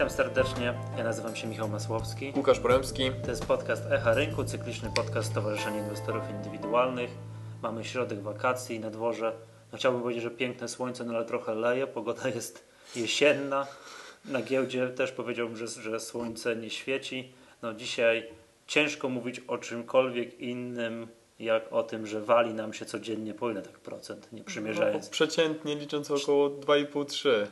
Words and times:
Witam 0.00 0.16
serdecznie, 0.16 0.74
ja 0.98 1.04
nazywam 1.04 1.36
się 1.36 1.46
Michał 1.46 1.68
Masłowski. 1.68 2.32
Łukasz 2.36 2.60
Poremski. 2.60 3.10
To 3.24 3.30
jest 3.30 3.46
podcast 3.46 3.82
Echa 3.90 4.14
Rynku, 4.14 4.44
cykliczny 4.44 4.90
podcast 4.96 5.30
Stowarzyszenia 5.30 5.78
Inwestorów 5.78 6.30
Indywidualnych. 6.30 7.10
Mamy 7.62 7.84
środek 7.84 8.22
wakacji 8.22 8.80
na 8.80 8.90
dworze. 8.90 9.32
No 9.72 9.78
chciałbym 9.78 10.02
powiedzieć, 10.02 10.22
że 10.22 10.30
piękne 10.30 10.68
słońce, 10.68 11.04
no 11.04 11.14
ale 11.14 11.24
trochę 11.24 11.54
leje, 11.54 11.86
pogoda 11.86 12.28
jest 12.34 12.64
jesienna. 12.96 13.66
Na 14.24 14.42
giełdzie 14.42 14.88
też 14.88 15.12
powiedziałbym, 15.12 15.56
że, 15.56 15.66
że 15.66 16.00
słońce 16.00 16.56
nie 16.56 16.70
świeci. 16.70 17.32
No 17.62 17.74
dzisiaj 17.74 18.28
ciężko 18.66 19.08
mówić 19.08 19.40
o 19.40 19.58
czymkolwiek 19.58 20.40
innym, 20.40 21.08
jak 21.38 21.72
o 21.72 21.82
tym, 21.82 22.06
że 22.06 22.20
wali 22.20 22.54
nam 22.54 22.72
się 22.72 22.86
codziennie 22.86 23.34
po 23.34 23.50
ile 23.50 23.62
tak 23.62 23.78
procent, 23.78 24.32
nie 24.32 24.44
przymierzając. 24.44 25.04
No, 25.04 25.10
przeciętnie 25.10 25.76
licząc 25.76 26.10
około 26.10 26.50
2,5-3. 26.50 27.46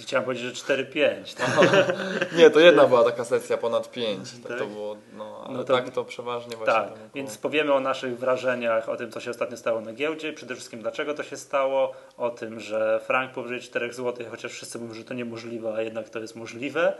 Chciałem 0.00 0.24
powiedzieć, 0.24 0.46
że 0.66 0.74
4-5. 0.74 1.36
Tak? 1.36 1.96
Nie, 2.38 2.50
to 2.50 2.60
jedna 2.60 2.86
była 2.86 3.04
taka 3.04 3.24
sesja 3.24 3.56
ponad 3.56 3.90
5. 3.90 4.30
Tak, 4.32 4.48
Tak? 4.48 4.58
to 4.58 4.66
było, 4.66 4.96
no, 5.12 5.44
ale 5.46 5.58
No 5.58 5.64
to- 5.64 5.74
tak 5.74 5.90
to 5.90 6.04
przeważnie 6.04 6.56
właśnie 6.56 6.74
Tak, 6.74 6.84
około... 6.84 6.98
więc 7.14 7.38
powiemy 7.38 7.72
o 7.72 7.80
naszych 7.80 8.18
wrażeniach, 8.18 8.88
o 8.88 8.96
tym, 8.96 9.10
co 9.10 9.20
się 9.20 9.30
ostatnio 9.30 9.56
stało 9.56 9.80
na 9.80 9.92
giełdzie, 9.92 10.32
przede 10.32 10.54
wszystkim 10.54 10.80
dlaczego 10.80 11.14
to 11.14 11.22
się 11.22 11.36
stało, 11.36 11.92
o 12.16 12.30
tym, 12.30 12.60
że 12.60 13.00
frank 13.06 13.32
powyżej 13.32 13.60
4 13.60 13.92
zł, 13.92 14.26
chociaż 14.30 14.52
wszyscy 14.52 14.78
mówią, 14.78 14.94
że 14.94 15.04
to 15.04 15.14
niemożliwe, 15.14 15.74
a 15.74 15.82
jednak 15.82 16.08
to 16.08 16.18
jest 16.18 16.36
możliwe. 16.36 16.92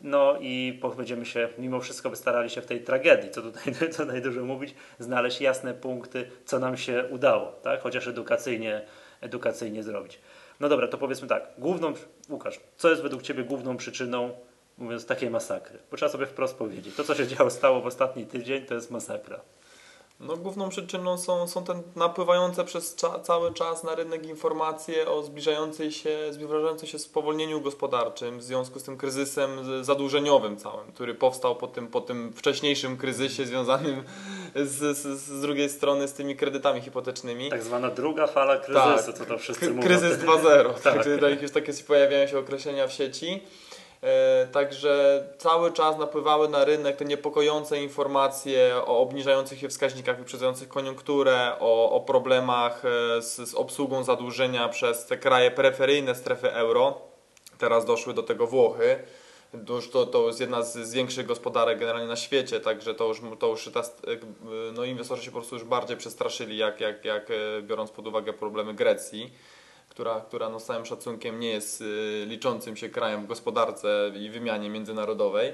No 0.00 0.34
i 0.40 0.80
będziemy 0.96 1.26
się 1.26 1.48
mimo 1.58 1.80
wszystko 1.80 2.16
starali 2.16 2.50
się 2.50 2.60
w 2.62 2.66
tej 2.66 2.80
tragedii, 2.80 3.30
co 3.30 3.42
tutaj, 3.42 3.74
co 3.92 4.02
tutaj 4.02 4.22
dużo 4.22 4.44
mówić, 4.44 4.74
znaleźć 4.98 5.40
jasne 5.40 5.74
punkty, 5.74 6.30
co 6.44 6.58
nam 6.58 6.76
się 6.76 7.04
udało, 7.10 7.52
tak? 7.62 7.80
chociaż 7.82 8.08
edukacyjnie, 8.08 8.82
edukacyjnie 9.20 9.82
zrobić. 9.82 10.18
No 10.60 10.68
dobra, 10.68 10.88
to 10.88 10.98
powiedzmy 10.98 11.28
tak, 11.28 11.50
główną, 11.58 11.92
Łukasz, 12.28 12.60
co 12.76 12.90
jest 12.90 13.02
według 13.02 13.22
Ciebie 13.22 13.44
główną 13.44 13.76
przyczyną 13.76 14.30
mówiąc 14.78 15.06
takiej 15.06 15.30
masakry? 15.30 15.78
Bo 15.90 15.96
trzeba 15.96 16.12
sobie 16.12 16.26
wprost 16.26 16.56
powiedzieć, 16.56 16.94
to 16.94 17.04
co 17.04 17.14
się 17.14 17.26
działo, 17.26 17.50
stało 17.50 17.80
w 17.80 17.86
ostatni 17.86 18.26
tydzień, 18.26 18.66
to 18.66 18.74
jest 18.74 18.90
masakra. 18.90 19.40
No, 20.20 20.36
główną 20.36 20.68
przyczyną 20.68 21.18
są, 21.18 21.48
są 21.48 21.64
te 21.64 21.82
napływające 21.96 22.64
przez 22.64 22.94
cza, 22.94 23.18
cały 23.18 23.54
czas 23.54 23.84
na 23.84 23.94
rynek 23.94 24.26
informacje 24.26 25.08
o 25.08 25.22
zbliżającej 25.22 25.92
się, 25.92 26.18
zbliżającej 26.30 26.88
się 26.88 26.98
spowolnieniu 26.98 27.60
gospodarczym 27.60 28.38
w 28.38 28.42
związku 28.42 28.78
z 28.78 28.82
tym 28.82 28.96
kryzysem 28.96 29.50
zadłużeniowym 29.84 30.56
całym, 30.56 30.92
który 30.92 31.14
powstał 31.14 31.56
po 31.56 31.66
tym, 31.66 31.88
po 31.88 32.00
tym 32.00 32.32
wcześniejszym 32.32 32.96
kryzysie 32.96 33.46
związanym 33.46 34.02
z, 34.54 34.96
z, 34.96 35.20
z 35.20 35.40
drugiej 35.40 35.68
strony 35.68 36.08
z 36.08 36.12
tymi 36.12 36.36
kredytami 36.36 36.80
hipotecznymi. 36.80 37.50
Tak 37.50 37.62
zwana 37.62 37.90
druga 37.90 38.26
fala 38.26 38.56
kryzysu, 38.56 39.12
co 39.12 39.24
to 39.26 39.38
wszyscy 39.38 39.70
mówią. 39.70 39.82
Kryzys 39.82 40.18
2.0, 40.18 40.74
Tak. 40.82 41.04
tak. 41.04 41.20
tak. 41.20 41.42
już 41.42 41.50
takie 41.50 41.72
pojawiają 41.86 42.26
się 42.26 42.38
określenia 42.38 42.86
w 42.86 42.92
sieci. 42.92 43.42
E, 44.02 44.46
Także 44.46 45.24
cały 45.38 45.72
czas 45.72 45.98
napływały 45.98 46.48
na 46.48 46.64
rynek 46.64 46.96
te 46.96 47.04
niepokojące 47.04 47.82
informacje 47.82 48.76
o 48.76 48.98
obniżających 48.98 49.58
się 49.58 49.68
wskaźnikach 49.68 50.18
wyprzedzających 50.18 50.68
koniunkturę, 50.68 51.52
o, 51.60 51.90
o 51.90 52.00
problemach 52.00 52.84
e, 52.84 53.22
z, 53.22 53.50
z 53.50 53.54
obsługą 53.54 54.04
zadłużenia 54.04 54.68
przez 54.68 55.06
te 55.06 55.16
kraje 55.16 55.50
peryferyjne 55.50 56.14
strefy 56.14 56.52
euro. 56.52 57.00
Teraz 57.58 57.84
doszły 57.84 58.14
do 58.14 58.22
tego 58.22 58.46
Włochy. 58.46 58.98
To 59.92 60.06
to, 60.06 60.26
jest 60.26 60.40
jedna 60.40 60.62
z, 60.62 60.76
z 60.76 60.94
większych 60.94 61.26
gospodarek 61.26 61.78
generalnie 61.78 62.08
na 62.08 62.16
świecie, 62.16 62.60
także 62.60 62.94
to 62.94 63.08
już, 63.08 63.20
to 63.38 63.46
już 63.46 63.70
ta, 63.74 63.82
no 64.74 64.84
inwestorzy 64.84 65.22
się 65.22 65.30
po 65.30 65.38
prostu 65.38 65.56
już 65.56 65.64
bardziej 65.64 65.96
przestraszyli, 65.96 66.56
jak, 66.56 66.80
jak, 66.80 67.04
jak 67.04 67.30
e, 67.30 67.62
biorąc 67.62 67.90
pod 67.90 68.06
uwagę 68.06 68.32
problemy 68.32 68.74
Grecji 68.74 69.32
która, 69.98 70.20
która 70.20 70.48
no 70.48 70.60
z 70.60 70.64
całym 70.64 70.86
szacunkiem 70.86 71.40
nie 71.40 71.50
jest 71.50 71.80
y, 71.80 72.24
liczącym 72.26 72.76
się 72.76 72.88
krajem 72.88 73.24
w 73.24 73.26
gospodarce 73.26 74.10
i 74.14 74.30
wymianie 74.30 74.70
międzynarodowej. 74.70 75.52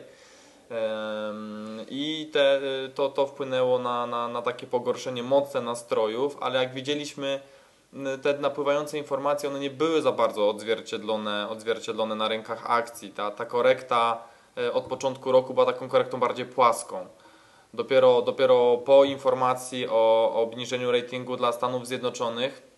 I 1.91 2.31
te, 2.33 2.61
y, 2.87 2.89
to, 2.95 3.09
to 3.09 3.27
wpłynęło 3.27 3.79
na, 3.79 4.07
na, 4.07 4.29
na 4.29 4.43
takie 4.43 4.67
pogorszenie 4.67 5.23
mocne 5.23 5.61
nastrojów, 5.61 6.37
ale 6.41 6.59
jak 6.59 6.75
widzieliśmy, 6.75 7.41
te 8.23 8.39
napływające 8.39 8.99
informacje, 8.99 9.49
one 9.49 9.61
nie 9.61 9.71
były 9.71 10.03
za 10.03 10.13
bardzo 10.13 10.49
odzwierciedlone, 10.51 11.49
odzwierciedlone 11.49 12.15
na 12.15 12.29
rynkach 12.29 12.71
akcji. 12.71 13.11
Ta, 13.11 13.31
ta 13.31 13.45
korekta 13.45 14.25
y, 14.59 14.73
od 14.73 14.85
początku 14.85 15.33
roku 15.33 15.55
była 15.55 15.67
taką 15.67 15.89
korektą 15.89 16.21
bardziej 16.21 16.47
płaską. 16.47 17.07
Dopiero, 17.75 18.23
dopiero 18.23 18.77
po 18.77 19.05
informacji 19.05 19.89
o, 19.89 20.31
o 20.35 20.43
obniżeniu 20.43 20.93
ratingu 20.93 21.37
dla 21.37 21.53
Stanów 21.53 21.87
Zjednoczonych 21.87 22.74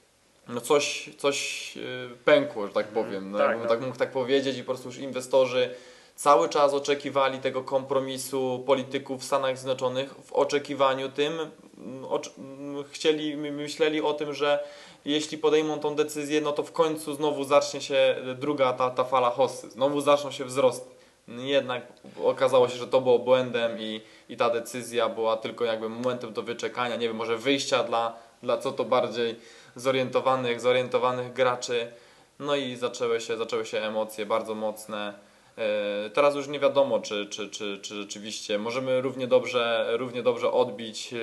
no 0.49 0.61
coś, 0.61 1.11
coś 1.19 1.77
yy, 1.77 1.83
pękło, 2.25 2.67
że 2.67 2.73
tak 2.73 2.89
powiem. 2.89 3.31
No, 3.31 3.39
tak, 3.39 3.59
no. 3.63 3.69
tak 3.69 3.81
mógł 3.81 3.97
tak 3.99 4.11
powiedzieć 4.13 4.57
i 4.57 4.61
po 4.63 4.67
prostu 4.67 4.89
już 4.89 4.99
inwestorzy 4.99 5.75
cały 6.17 6.49
czas 6.49 6.75
oczekiwali 6.75 7.39
tego 7.39 7.63
kompromisu 7.63 8.63
polityków 8.67 9.21
w 9.21 9.25
Stanach 9.25 9.59
Zjednoczonych 9.59 10.15
w 10.25 10.33
oczekiwaniu 10.33 11.09
tym, 11.09 11.33
mm, 11.79 12.05
ocz- 12.05 12.31
mm, 12.39 12.85
chcieli, 12.91 13.37
my- 13.37 13.53
myśleli 13.53 14.01
o 14.03 14.13
tym, 14.15 14.35
że 14.35 14.65
jeśli 15.05 15.39
podejmą 15.39 15.79
tą 15.79 15.95
decyzję, 15.95 16.41
no 16.41 16.53
to 16.53 16.63
w 16.63 16.73
końcu 16.73 17.15
znowu 17.15 17.45
zacznie 17.45 17.81
się 17.81 18.17
druga 18.39 18.73
ta, 18.73 18.91
ta 18.91 19.05
fala 19.05 19.31
hossy, 19.31 19.71
znowu 19.71 20.01
zaczną 20.01 20.31
się 20.31 20.45
wzrosty. 20.45 20.97
Jednak 21.29 21.83
okazało 22.25 22.69
się, 22.69 22.77
że 22.77 22.87
to 22.87 23.01
było 23.01 23.19
błędem 23.19 23.81
i, 23.81 24.01
i 24.29 24.37
ta 24.37 24.51
decyzja 24.51 25.09
była 25.09 25.37
tylko 25.37 25.65
jakby 25.65 25.89
momentem 25.89 26.33
do 26.33 26.43
wyczekania, 26.43 26.97
nie 26.97 27.09
wiem, 27.09 27.17
może 27.17 27.37
wyjścia 27.39 27.85
dla, 27.85 28.17
dla 28.43 28.59
co 28.59 28.73
to 28.73 28.85
bardziej 28.85 29.37
zorientowanych, 29.77 30.61
zorientowanych 30.61 31.33
graczy. 31.33 31.91
No 32.39 32.57
i 32.57 32.77
zaczęły 32.77 33.21
się, 33.21 33.37
zaczęły 33.37 33.67
się 33.67 33.79
emocje 33.79 34.27
bardzo 34.27 34.55
mocne. 34.55 35.15
E, 35.59 36.11
Teraz 36.11 36.35
już 36.35 36.49
nie 36.49 36.61
wiadomo, 36.61 37.01
czy, 37.01 37.27
czy, 37.27 37.51
czy, 37.51 37.79
czy 37.83 37.95
rzeczywiście 37.95 38.59
możemy 38.59 39.01
równie 39.01 39.27
dobrze, 39.27 39.87
równie 39.93 40.23
dobrze 40.23 40.53
odbić 40.53 41.15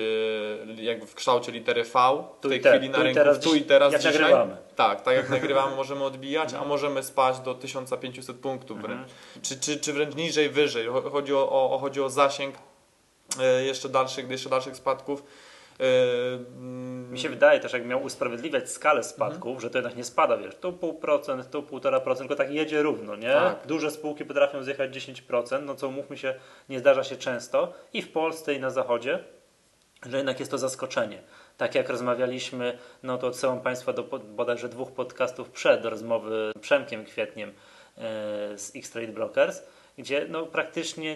e, 0.79 0.83
jakby 0.83 1.05
w 1.07 1.15
kształcie 1.15 1.51
litery 1.51 1.83
V 1.83 1.89
w 1.89 2.41
Tu 2.41 2.49
tej 2.49 2.59
chwili 2.59 2.89
na 2.89 2.97
rynku, 3.03 3.13
teraz 3.19 3.39
tu 3.39 3.55
i 3.55 3.61
teraz 3.61 3.93
jak 3.93 4.01
dzisiaj. 4.01 4.13
nagrywamy. 4.21 4.57
Tak, 4.75 5.01
tak 5.01 5.15
jak 5.15 5.29
nagrywamy 5.29 5.75
możemy 5.75 6.03
odbijać, 6.03 6.53
a 6.53 6.65
możemy 6.65 7.03
spaść 7.03 7.39
do 7.39 7.53
1500 7.55 8.37
punktów 8.37 8.77
Mhm. 8.77 9.05
Czy, 9.41 9.59
czy, 9.59 9.79
czy 9.79 9.93
wręcz 9.93 10.15
niżej, 10.15 10.49
wyżej. 10.49 10.87
Cho- 10.89 11.11
Chodzi 11.11 11.33
o, 11.33 11.71
o, 11.71 11.77
chodzi 11.79 12.01
o 12.01 12.09
zasięg 12.09 12.55
e, 13.39 13.63
jeszcze 13.63 13.89
dalszych, 13.89 14.29
jeszcze 14.29 14.49
dalszych 14.49 14.75
spadków. 14.75 15.23
Mi 17.13 17.19
się 17.19 17.29
wydaje 17.29 17.59
też, 17.59 17.73
jak 17.73 17.85
miał 17.85 18.03
usprawiedliwiać 18.03 18.71
skalę 18.71 19.03
spadków, 19.03 19.47
Mhm. 19.47 19.59
że 19.59 19.69
to 19.69 19.77
jednak 19.77 19.95
nie 19.95 20.03
spada, 20.03 20.37
wiesz, 20.37 20.55
tu 20.55 20.73
pół 20.73 20.93
procent, 20.93 21.49
tu 21.51 21.63
półtora 21.63 21.99
procent, 21.99 22.29
tylko 22.29 22.43
tak 22.43 22.53
jedzie 22.53 22.81
równo, 22.81 23.15
nie? 23.15 23.33
Tak. 23.33 23.67
Duże 23.67 23.91
spółki 23.91 24.25
potrafią 24.25 24.63
zjechać 24.63 24.91
10%, 24.91 25.65
no 25.65 25.75
co 25.75 25.87
umówmy 25.87 26.17
się, 26.17 26.35
nie 26.69 26.79
zdarza 26.79 27.03
się 27.03 27.15
często 27.15 27.73
i 27.93 28.01
w 28.01 28.11
Polsce 28.11 28.53
i 28.53 28.59
na 28.59 28.69
Zachodzie, 28.69 29.19
że 30.05 30.17
jednak 30.17 30.39
jest 30.39 30.51
to 30.51 30.57
zaskoczenie. 30.57 31.21
Tak 31.57 31.75
jak 31.75 31.89
rozmawialiśmy, 31.89 32.77
no 33.03 33.17
to 33.17 33.27
odsyłam 33.27 33.61
Państwa 33.61 33.93
do 33.93 34.03
bodajże 34.19 34.69
dwóch 34.69 34.91
podcastów 34.91 35.49
przed 35.49 35.81
do 35.81 35.89
rozmowy 35.89 36.51
z 36.55 36.59
Przemkiem 36.59 37.05
Kwietniem 37.05 37.49
e, 37.49 37.53
z 38.57 38.71
X-Trade 38.75 39.11
Brokers, 39.11 39.61
gdzie 39.97 40.25
no 40.29 40.45
praktycznie 40.45 41.15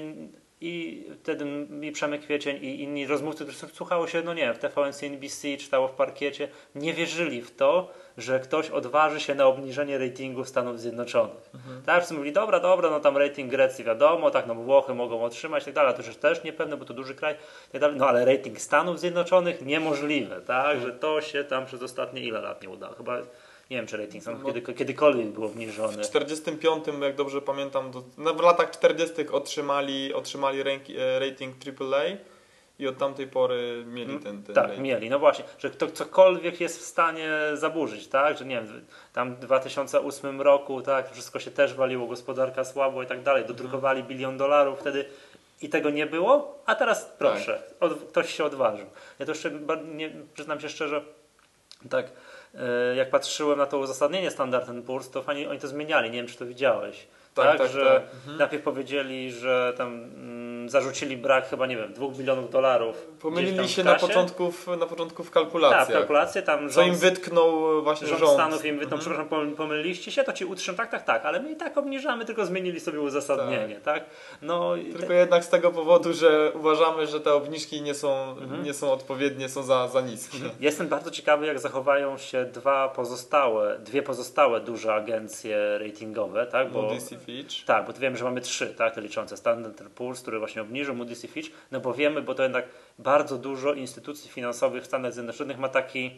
i 0.62 1.06
wtedy 1.24 1.46
i 1.82 1.92
Przemek 1.92 2.22
Kwiecień 2.22 2.58
i 2.64 2.82
inni 2.82 3.08
rozmówcy, 3.08 3.44
którzy 3.44 3.74
słuchało 3.74 4.08
się, 4.08 4.22
no 4.22 4.34
nie 4.34 4.54
w 4.54 4.58
TVN 4.58 4.92
NBC, 5.02 5.58
czytało 5.58 5.88
w 5.88 5.92
parkiecie, 5.92 6.48
nie 6.76 6.94
wierzyli 6.94 7.42
w 7.42 7.56
to, 7.56 7.92
że 8.18 8.40
ktoś 8.40 8.70
odważy 8.70 9.20
się 9.20 9.36
na 9.36 9.46
obniżenie 9.46 9.98
ratingu 9.98 10.46
Stanów 10.46 10.80
Zjednoczonych. 10.80 11.50
Tak, 11.86 11.98
wszyscy 11.98 12.14
mówili, 12.14 12.34
dobra, 12.34 12.60
dobra, 12.60 12.90
no 12.90 13.00
tam 13.00 13.18
rating 13.18 13.52
Grecji 13.52 13.86
wiadomo, 13.86 14.32
tak, 14.32 14.48
no 14.48 14.56
Włochy 14.56 14.94
mogą 14.94 15.24
otrzymać 15.24 15.66
tak 15.66 15.74
dalej, 15.74 15.94
to 15.96 16.02
już 16.02 16.16
też 16.16 16.44
niepewne, 16.44 16.78
bo 16.78 16.86
to 16.86 16.94
duży 16.94 17.16
kraj 17.16 17.36
tak 17.72 17.82
dalej, 17.82 17.98
no 17.98 18.08
ale 18.08 18.26
rating 18.26 18.62
Stanów 18.62 19.00
Zjednoczonych 19.00 19.62
niemożliwe, 19.66 20.42
tak, 20.42 20.82
że 20.82 20.92
to 20.92 21.22
się 21.22 21.44
tam 21.44 21.66
przez 21.66 21.82
ostatnie 21.82 22.22
ile 22.22 22.42
lat 22.42 22.62
nie 22.62 22.70
udało, 22.70 22.94
chyba 22.94 23.18
nie 23.72 23.78
wiem, 23.78 23.88
czy 23.88 23.98
rating 23.98 24.24
Stanów 24.24 24.42
No. 24.44 24.54
kiedy, 24.54 24.74
kiedykolwiek 24.74 25.28
był 25.28 25.46
obniżony. 25.46 26.04
W 26.04 26.08
45, 26.08 26.84
jak 27.02 27.16
dobrze 27.16 27.42
pamiętam, 27.42 27.92
do, 27.92 28.04
no 28.18 28.34
w 28.34 28.42
latach 28.42 28.72
40. 28.72 29.30
otrzymali, 29.32 30.14
otrzymali 30.14 30.64
ranki, 30.64 30.98
e, 30.98 31.20
rating 31.20 31.56
AAA 31.82 32.04
i 32.80 32.88
od 32.88 32.98
tamtej 32.98 33.28
pory 33.28 33.84
mieli 33.88 34.20
ten, 34.20 34.44
ten 34.44 34.56
Tak, 34.56 34.64
rating. 34.64 34.82
mieli. 34.84 35.10
No 35.10 35.20
właśnie, 35.20 35.46
że 35.60 35.70
kto 35.70 35.88
cokolwiek 35.88 36.62
jest 36.62 36.80
w 36.80 36.82
stanie 36.82 37.30
zaburzyć, 37.54 38.08
tak? 38.08 38.38
Że 38.38 38.46
nie 38.46 38.56
wiem, 38.56 38.86
tam 39.14 39.36
w 39.36 39.40
2008 39.40 40.42
roku, 40.42 40.82
tak, 40.82 41.12
wszystko 41.12 41.40
się 41.40 41.52
też 41.52 41.74
waliło, 41.74 42.08
gospodarka 42.08 42.64
słabo 42.64 43.04
i 43.04 43.08
tak 43.08 43.24
dalej, 43.24 43.46
dodrukowali 43.46 44.04
bilion 44.04 44.38
dolarów 44.38 44.80
wtedy 44.80 45.06
i 45.62 45.70
tego 45.70 45.90
nie 45.90 46.06
było, 46.06 46.60
a 46.66 46.76
teraz 46.76 47.06
proszę, 47.18 47.64
od, 47.80 47.94
ktoś 48.10 48.34
się 48.36 48.44
odważył. 48.46 48.86
Ja 49.20 49.26
to 49.26 49.32
jeszcze, 49.32 49.52
nie, 49.94 50.12
przyznam 50.34 50.60
się 50.60 50.70
szczerze, 50.70 51.02
tak, 51.90 52.12
jak 52.96 53.10
patrzyłem 53.10 53.58
na 53.58 53.66
to 53.66 53.78
uzasadnienie 53.78 54.32
Standard 54.32 54.68
Poor's, 54.68 55.12
to 55.12 55.24
fajnie, 55.24 55.50
oni 55.50 55.60
to 55.60 55.68
zmieniali, 55.68 56.10
nie 56.10 56.18
wiem 56.18 56.28
czy 56.28 56.38
to 56.38 56.46
widziałeś. 56.46 57.08
Tak, 57.34 57.46
Tak, 57.46 57.58
tak, 57.58 57.72
że 57.72 57.86
tak. 57.86 58.16
Mhm. 58.16 58.38
najpierw 58.38 58.64
powiedzieli, 58.64 59.32
że 59.32 59.74
tam 59.78 59.88
mm, 59.94 60.37
zarzucili 60.70 61.18
brak 61.18 61.50
chyba, 61.50 61.66
nie 61.68 61.78
wiem, 61.78 61.94
2 61.94 62.08
milionów 62.20 62.50
dolarów. 62.50 63.08
Pomylili 63.22 63.70
się 63.70 63.84
na 63.84 63.96
początku, 63.96 64.52
w, 64.52 64.68
na 64.80 64.86
początku 64.86 65.24
w 65.24 65.26
Tak, 65.26 65.32
w 65.32 65.34
kalkulacjach. 65.34 65.88
kalkulację 65.98 66.42
tam 66.42 66.70
Co 66.70 66.82
im 66.82 66.88
rząd, 66.88 67.00
wytknął 67.00 67.82
właśnie 67.84 68.08
rząd 68.08 68.20
rząd. 68.20 68.34
Stanów 68.34 68.66
im 68.66 68.80
wytknął, 68.80 69.00
Mhm. 69.00 69.02
przepraszam, 69.02 69.28
pom- 69.30 69.56
pomyliliście 69.56 70.12
się, 70.12 70.24
to 70.24 70.34
ci 70.34 70.46
utrzym, 70.46 70.76
tak, 70.76 70.92
tak, 70.92 71.04
tak, 71.04 71.26
ale 71.26 71.40
my 71.40 71.52
i 71.52 71.56
tak 71.56 71.78
obniżamy, 71.78 72.26
tylko 72.26 72.46
zmienili 72.46 72.80
sobie 72.80 73.02
uzasadnienie, 73.02 73.76
tak? 73.76 74.06
No, 74.42 74.76
i 74.76 74.94
Tylko 74.94 75.14
jednak 75.14 75.44
z 75.44 75.50
tego 75.50 75.72
powodu, 75.72 76.14
że 76.14 76.52
uważamy, 76.56 77.08
że 77.08 77.20
te 77.20 77.34
obniżki 77.34 77.82
nie 77.82 77.94
są, 77.94 78.30
Mhm. 78.42 78.64
nie 78.64 78.74
są 78.74 78.92
odpowiednie, 78.92 79.50
są 79.50 79.64
za, 79.64 79.88
za 79.88 80.02
niskie. 80.02 80.38
Jestem 80.60 80.88
bardzo 80.88 81.12
ciekawy, 81.12 81.46
jak 81.46 81.60
zachowają 81.60 82.18
się 82.18 82.46
dwa 82.46 82.90
pozostałe, 82.90 83.80
dwie 83.80 84.02
pozostałe 84.02 84.60
duże 84.62 84.94
agencje 84.94 85.78
ratingowe, 85.78 86.46
tak? 86.48 86.72
Bo, 86.72 86.82
Moody's 86.84 87.14
i 87.14 87.18
Fitch. 87.26 87.66
tak, 87.66 87.86
bo 87.86 87.94
tu 87.94 88.00
wiemy, 88.00 88.18
że 88.18 88.24
mamy 88.24 88.42
trzy, 88.42 88.68
tak, 88.68 88.96
te 88.96 89.02
liczące. 89.02 89.38
Standard 89.38 89.82
Poor's, 90.00 90.22
który 90.22 90.40
właśnie 90.40 90.57
obniżył, 90.62 90.96
Moody's 90.96 91.26
i 91.26 91.28
Fitch, 91.28 91.50
no 91.72 91.80
bo 91.80 91.94
wiemy, 91.94 92.22
bo 92.22 92.36
to 92.36 92.44
jednak 92.44 92.66
bardzo 93.00 93.38
dużo 93.38 93.74
instytucji 93.74 94.30
finansowych 94.30 94.84
w 94.84 94.86
Stanach 94.86 95.14
Zjednoczonych 95.14 95.58
ma 95.58 95.70
taki, 95.70 96.12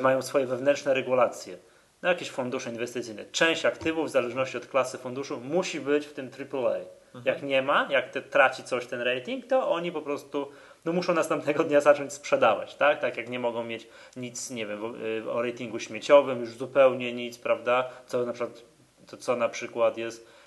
mają 0.00 0.22
swoje 0.22 0.46
wewnętrzne 0.46 0.94
regulacje. 0.94 1.58
No 2.02 2.08
jakieś 2.08 2.30
fundusze 2.30 2.70
inwestycyjne. 2.70 3.24
Część 3.24 3.64
aktywów, 3.64 4.06
w 4.08 4.10
zależności 4.10 4.56
od 4.56 4.66
klasy 4.66 4.98
funduszu, 4.98 5.40
musi 5.40 5.80
być 5.80 6.06
w 6.06 6.12
tym 6.12 6.30
AAA. 6.52 6.78
Jak 7.24 7.42
nie 7.42 7.62
ma, 7.62 7.88
jak 7.90 8.10
te, 8.10 8.22
traci 8.22 8.64
coś 8.64 8.86
ten 8.86 9.00
rating, 9.00 9.46
to 9.46 9.70
oni 9.70 9.92
po 9.92 10.02
prostu 10.02 10.48
no 10.84 10.92
muszą 10.92 11.14
następnego 11.14 11.64
dnia 11.64 11.80
zacząć 11.80 12.12
sprzedawać, 12.12 12.74
tak? 12.74 13.00
Tak 13.00 13.16
jak 13.16 13.28
nie 13.28 13.38
mogą 13.38 13.64
mieć 13.64 13.88
nic, 14.16 14.50
nie 14.50 14.66
wiem, 14.66 14.94
o 15.30 15.42
ratingu 15.42 15.78
śmieciowym, 15.78 16.40
już 16.40 16.50
zupełnie 16.50 17.12
nic, 17.12 17.38
prawda? 17.38 17.90
Co 18.06 18.26
na 18.26 18.32
przykład, 18.32 18.62
to 19.06 19.16
co 19.16 19.36
na 19.36 19.48
przykład 19.48 19.98
jest 19.98 20.37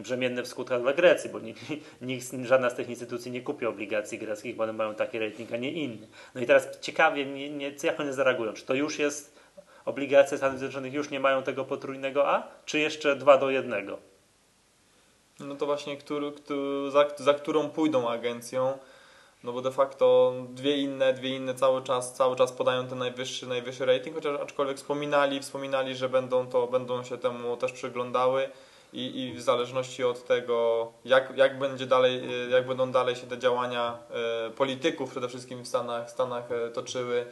brzemienne 0.00 0.42
w 0.42 0.48
skutkach 0.48 0.82
dla 0.82 0.92
Grecji, 0.92 1.30
bo 1.30 1.38
nikt, 2.02 2.32
żadna 2.42 2.70
z 2.70 2.74
tych 2.74 2.88
instytucji 2.88 3.30
nie 3.30 3.42
kupi 3.42 3.66
obligacji 3.66 4.18
greckich, 4.18 4.56
bo 4.56 4.62
one 4.62 4.72
mają 4.72 4.94
taki 4.94 5.18
rating, 5.18 5.52
a 5.52 5.56
nie 5.56 5.72
inny. 5.72 6.08
No 6.34 6.40
i 6.40 6.46
teraz 6.46 6.80
ciekawie, 6.80 7.26
mnie, 7.26 7.50
nie, 7.50 7.72
jak 7.82 8.00
one 8.00 8.12
zareagują? 8.12 8.52
Czy 8.52 8.66
to 8.66 8.74
już 8.74 8.98
jest, 8.98 9.40
obligacje 9.84 10.38
Stanów 10.38 10.58
Zjednoczonych 10.58 10.92
już 10.92 11.10
nie 11.10 11.20
mają 11.20 11.42
tego 11.42 11.64
potrójnego 11.64 12.28
A, 12.28 12.48
czy 12.64 12.78
jeszcze 12.78 13.16
dwa 13.16 13.38
do 13.38 13.50
jednego? 13.50 13.98
No 15.40 15.54
to 15.54 15.66
właśnie, 15.66 15.96
który, 15.96 16.32
który, 16.32 16.90
za, 16.90 17.08
za 17.16 17.34
którą 17.34 17.70
pójdą 17.70 18.08
agencją, 18.08 18.78
no 19.44 19.52
bo 19.52 19.62
de 19.62 19.70
facto 19.70 20.34
dwie 20.48 20.76
inne, 20.76 21.12
dwie 21.12 21.36
inne 21.36 21.54
cały 21.54 21.82
czas, 21.82 22.14
cały 22.14 22.36
czas 22.36 22.52
podają 22.52 22.86
ten 22.86 22.98
najwyższy, 22.98 23.46
najwyższy 23.46 23.86
rating, 23.86 24.16
chociaż 24.16 24.40
aczkolwiek 24.40 24.76
wspominali, 24.76 25.40
wspominali, 25.40 25.94
że 25.96 26.08
będą 26.08 26.46
to, 26.46 26.66
będą 26.66 27.04
się 27.04 27.18
temu 27.18 27.56
też 27.56 27.72
przyglądały 27.72 28.48
i, 28.92 29.20
i 29.20 29.32
w 29.32 29.42
zależności 29.42 30.04
od 30.04 30.26
tego, 30.26 30.92
jak, 31.04 31.36
jak 31.36 31.58
będzie 31.58 31.86
dalej, 31.86 32.44
y, 32.46 32.50
jak 32.50 32.66
będą 32.66 32.92
dalej 32.92 33.16
się 33.16 33.26
te 33.26 33.38
działania 33.38 33.98
y, 34.48 34.50
polityków 34.50 35.10
przede 35.10 35.28
wszystkim 35.28 35.62
w 35.62 35.68
Stanach, 35.68 36.10
Stanach 36.10 36.44
y, 36.50 36.70
toczyły, 36.70 37.26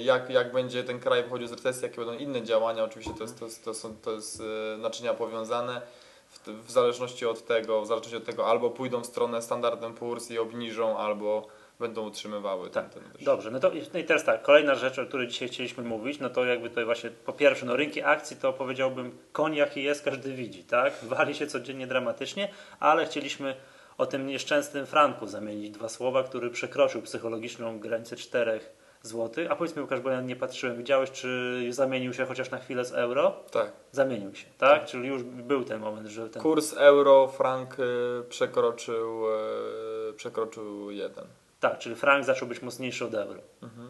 jak, 0.00 0.30
jak 0.30 0.52
będzie 0.52 0.84
ten 0.84 1.00
kraj 1.00 1.22
wychodził 1.22 1.46
z 1.46 1.52
recesji, 1.52 1.82
jakie 1.82 1.96
będą 1.96 2.12
inne 2.12 2.42
działania, 2.42 2.84
oczywiście 2.84 3.14
to 3.18 3.24
jest, 3.24 3.40
to 3.40 3.46
to 3.64 3.74
są, 3.74 3.96
to 4.02 4.12
jest 4.12 4.42
naczynia 4.78 5.14
powiązane, 5.14 5.82
w, 6.28 6.66
w 6.66 6.70
zależności 6.70 7.26
od 7.26 7.46
tego, 7.46 7.82
w 7.82 7.86
zależności 7.86 8.16
od 8.16 8.24
tego 8.24 8.46
albo 8.46 8.70
pójdą 8.70 9.00
w 9.00 9.06
stronę 9.06 9.42
standardem 9.42 9.94
Poor's 9.94 10.32
i 10.32 10.38
obniżą, 10.38 10.98
albo 10.98 11.46
będą 11.80 12.06
utrzymywały 12.06 12.70
ten, 12.70 12.84
Tak. 12.84 12.94
ten 12.94 13.02
wyższy. 13.02 13.24
Dobrze, 13.24 13.50
no 13.50 13.60
to 13.60 13.70
no 13.92 13.98
i 13.98 14.04
teraz 14.04 14.24
tak, 14.24 14.42
kolejna 14.42 14.74
rzecz, 14.74 14.98
o 14.98 15.06
której 15.06 15.28
dzisiaj 15.28 15.48
chcieliśmy 15.48 15.84
mówić, 15.84 16.18
no 16.20 16.30
to 16.30 16.44
jakby 16.44 16.70
to 16.70 16.84
właśnie, 16.84 17.10
po 17.10 17.32
pierwsze, 17.32 17.66
no 17.66 17.76
rynki 17.76 18.02
akcji 18.02 18.36
to 18.36 18.52
powiedziałbym, 18.52 19.18
koń 19.32 19.54
jaki 19.56 19.82
jest, 19.82 20.04
każdy 20.04 20.32
widzi, 20.34 20.64
tak? 20.64 20.92
Wali 21.16 21.34
się 21.34 21.46
codziennie 21.46 21.86
dramatycznie, 21.86 22.48
ale 22.80 23.06
chcieliśmy 23.06 23.56
o 23.98 24.06
tym 24.06 24.26
nieszczęsnym 24.26 24.86
franku 24.86 25.26
zamienić 25.26 25.70
dwa 25.70 25.88
słowa, 25.88 26.22
który 26.22 26.50
przekroczył 26.50 27.02
psychologiczną 27.02 27.78
granicę 27.78 28.16
4 28.16 28.60
zł. 29.02 29.44
A 29.50 29.56
powiedz 29.56 29.76
mi 29.76 29.82
Łukasz, 29.82 30.00
bo 30.00 30.10
ja 30.10 30.20
nie 30.20 30.36
patrzyłem, 30.36 30.76
widziałeś, 30.76 31.10
czy 31.10 31.60
zamienił 31.70 32.12
się 32.14 32.26
chociaż 32.26 32.50
na 32.50 32.58
chwilę 32.58 32.84
z 32.84 32.92
euro? 32.92 33.36
Tak. 33.50 33.72
Zamienił 33.92 34.34
się, 34.34 34.46
tak? 34.58 34.84
Czyli 34.84 35.08
już 35.08 35.22
był 35.22 35.64
ten 35.64 35.80
moment, 35.80 36.08
że 36.08 36.30
ten... 36.30 36.42
Kurs 36.42 36.74
euro, 36.76 37.28
frank 37.28 37.78
y, 37.78 37.84
przekroczył, 38.28 39.24
y, 40.10 40.12
przekroczył 40.12 40.90
jeden. 40.90 41.24
Tak, 41.62 41.78
czyli 41.78 41.94
frank 41.94 42.24
zaczął 42.24 42.48
być 42.48 42.62
mocniejszy 42.62 43.04
od 43.04 43.14
euro, 43.14 43.40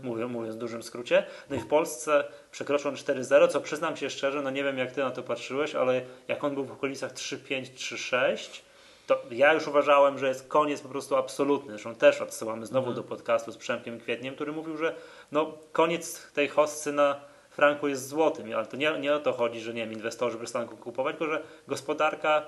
mówią, 0.03 0.29
mówiąc 0.29 0.57
w 0.57 0.59
dużym 0.59 0.83
skrócie. 0.83 1.27
No 1.51 1.57
i 1.57 1.59
w 1.59 1.67
Polsce 1.67 2.25
przekroczył 2.51 2.89
on 2.89 2.97
4,0, 2.97 3.49
co 3.49 3.61
przyznam 3.61 3.97
się 3.97 4.11
szczerze, 4.11 4.43
no 4.43 4.51
nie 4.51 4.65
wiem 4.65 4.79
jak 4.79 4.93
ty 4.93 5.01
na 5.01 5.11
to 5.11 5.23
patrzyłeś, 5.23 5.75
ale 5.75 6.01
jak 6.29 6.45
on 6.45 6.55
był 6.55 6.65
w 6.65 6.73
okolicach 6.73 7.13
3,5, 7.13 7.63
3,6, 7.63 8.61
to 9.07 9.23
ja 9.31 9.53
już 9.53 9.69
uważałem, 9.69 10.19
że 10.19 10.29
jest 10.29 10.49
koniec 10.49 10.81
po 10.81 10.89
prostu 10.89 11.17
absolutny. 11.17 11.71
Zresztą 11.71 11.95
też 11.95 12.21
odsyłamy 12.21 12.67
znowu 12.67 12.93
do 12.93 13.03
podcastu 13.03 13.53
z 13.53 13.57
Przemkiem 13.57 14.01
Kwietniem, 14.01 14.35
który 14.35 14.53
mówił, 14.53 14.77
że 14.77 14.95
no 15.33 15.59
koniec 15.73 16.33
tej 16.33 16.49
hossy 16.49 16.93
na 16.93 17.21
franku 17.51 17.89
jest 17.89 18.09
złotym, 18.09 18.53
ale 18.57 18.67
to 18.67 18.77
nie, 18.77 18.99
nie 18.99 19.15
o 19.15 19.21
to 19.21 19.33
chodzi, 19.33 19.61
że 19.61 19.75
nie 19.75 19.85
wiem, 19.85 19.93
inwestorzy 19.93 20.39
przestaną 20.39 20.69
kupować, 20.69 21.17
tylko 21.19 21.33
że 21.33 21.43
gospodarka 21.69 22.47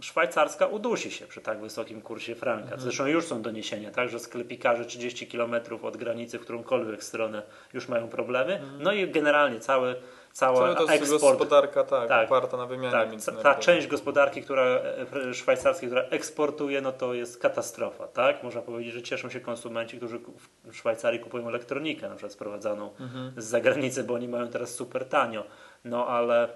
szwajcarska 0.00 0.66
udusi 0.66 1.10
się 1.10 1.26
przy 1.26 1.40
tak 1.40 1.60
wysokim 1.60 2.02
kursie 2.02 2.34
franka. 2.34 2.76
Zresztą 2.76 3.06
już 3.06 3.24
są 3.26 3.42
doniesienia, 3.42 3.90
tak, 3.90 4.08
że 4.08 4.18
sklepikarze 4.18 4.84
30 4.84 5.26
km 5.26 5.54
od 5.82 5.96
granicy 5.96 6.38
w 6.38 6.42
którąkolwiek 6.42 7.04
stronę 7.04 7.42
już 7.74 7.88
mają 7.88 8.08
problemy. 8.08 8.60
No 8.78 8.92
i 8.92 9.10
generalnie 9.10 9.60
cały, 9.60 9.96
cała 10.32 10.58
Cały 10.58 10.74
to 10.86 10.92
eksport, 10.92 11.22
gospodarka 11.22 11.84
tak, 11.84 12.08
Tak. 12.08 12.26
oparta 12.26 12.56
na 12.56 12.66
wymianie 12.66 12.92
tak, 12.92 13.42
ta, 13.42 13.54
część 13.54 13.86
gospodarki, 13.86 14.42
która 14.42 14.64
e, 14.64 15.34
szwajcarskiej, 15.34 15.88
która 15.88 16.02
eksportuje, 16.02 16.80
no 16.80 16.92
to 16.92 17.14
jest 17.14 17.40
katastrofa, 17.40 18.08
tak? 18.08 18.42
Można 18.42 18.62
powiedzieć, 18.62 18.94
że 18.94 19.02
cieszą 19.02 19.30
się 19.30 19.40
konsumenci, 19.40 19.96
którzy 19.96 20.20
w 20.64 20.76
Szwajcarii 20.76 21.20
kupują 21.20 21.48
elektronikę, 21.48 22.08
na 22.08 22.14
przykład 22.14 22.32
sprowadzaną 22.32 22.90
Mhm. 23.00 23.32
z 23.36 23.44
zagranicy, 23.44 24.04
bo 24.04 24.14
oni 24.14 24.28
mają 24.28 24.48
teraz 24.48 24.70
super 24.74 25.04
tanio. 25.08 25.44
No 25.84 26.06
ale 26.06 26.48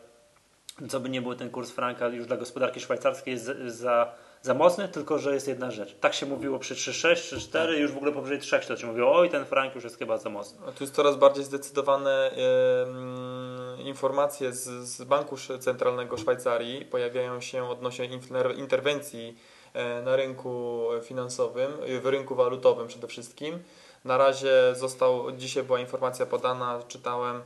co 0.88 1.00
by 1.00 1.08
nie 1.08 1.22
był 1.22 1.34
ten 1.34 1.50
kurs 1.50 1.70
franka 1.70 2.08
już 2.08 2.26
dla 2.26 2.36
gospodarki 2.36 2.80
szwajcarskiej 2.80 3.34
jest 3.34 3.44
za, 3.66 4.12
za, 4.42 4.54
mocny, 4.54 4.88
tylko 4.88 5.18
że 5.18 5.34
jest 5.34 5.48
jedna 5.48 5.70
rzecz. 5.70 5.96
Tak 6.00 6.14
się 6.14 6.26
mówiło 6.26 6.58
przy 6.58 6.74
3,6, 6.74 7.36
3,4, 7.36 7.68
już 7.68 7.92
w 7.92 7.96
ogóle 7.96 8.12
powyżej 8.12 8.38
3 8.38 8.60
to 8.60 8.76
się 8.76 8.86
mówiło, 8.86 9.16
oj 9.16 9.30
ten 9.30 9.44
frank 9.44 9.74
już 9.74 9.84
jest 9.84 9.98
chyba 9.98 10.18
za 10.18 10.30
mocny. 10.30 10.58
A 10.68 10.72
Tu 10.72 10.84
jest 10.84 10.94
coraz 10.94 11.16
bardziej 11.16 11.44
zdecydowane 11.44 12.30
em, 12.30 13.86
informacje 13.86 14.52
z, 14.52 14.64
z 14.88 15.04
Banku 15.04 15.36
Centralnego 15.60 16.16
Szwajcarii 16.16 16.84
pojawiają 16.84 17.40
się 17.40 17.64
odnośnie 17.64 18.08
interwencji 18.56 19.36
e, 19.74 20.02
na 20.02 20.16
rynku 20.16 20.84
finansowym, 21.02 21.72
e, 21.86 22.00
w 22.00 22.06
rynku 22.06 22.34
walutowym 22.34 22.88
przede 22.88 23.06
wszystkim. 23.06 23.58
Na 24.04 24.16
razie 24.16 24.52
został, 24.74 25.32
dzisiaj 25.32 25.62
była 25.62 25.80
informacja 25.80 26.26
podana, 26.26 26.82
czytałem, 26.88 27.42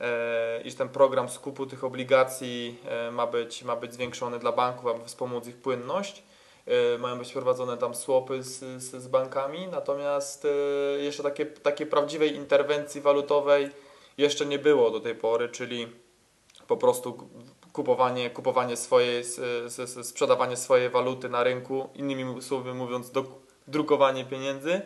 e, 0.00 0.60
iż 0.64 0.74
ten 0.74 0.88
program 0.88 1.28
skupu 1.28 1.66
tych 1.66 1.84
obligacji 1.84 2.80
e, 2.84 3.10
ma 3.10 3.26
być, 3.26 3.62
ma 3.62 3.76
być 3.76 3.94
zwiększony 3.94 4.38
dla 4.38 4.52
banków, 4.52 4.86
aby 4.86 5.04
wspomóc 5.04 5.46
ich 5.46 5.56
płynność. 5.56 6.22
E, 6.66 6.98
Mają 6.98 7.18
być 7.18 7.32
prowadzone 7.32 7.76
tam 7.76 7.94
swapy 7.94 8.42
z, 8.42 8.82
z, 8.82 9.02
z 9.02 9.08
bankami, 9.08 9.68
natomiast 9.68 10.46
jeszcze 10.98 11.22
takie, 11.22 11.46
takiej 11.46 11.86
prawdziwej 11.86 12.34
interwencji 12.34 13.00
walutowej 13.00 13.70
jeszcze 14.18 14.46
nie 14.46 14.58
było 14.58 14.90
do 14.90 15.00
tej 15.00 15.14
pory, 15.14 15.48
czyli 15.48 15.88
po 16.66 16.76
prostu 16.76 17.14
ku- 17.14 17.28
kupowanie, 17.72 18.30
kupowanie 18.30 18.76
swojej, 18.76 19.24
sprzedawanie 20.02 20.56
swojej 20.56 20.90
waluty 20.90 21.28
na 21.28 21.42
rynku, 21.42 21.88
innymi 21.94 22.42
słowy 22.42 22.74
mówiąc, 22.74 23.12
drukowanie 23.68 24.24
pieniędzy, 24.24 24.80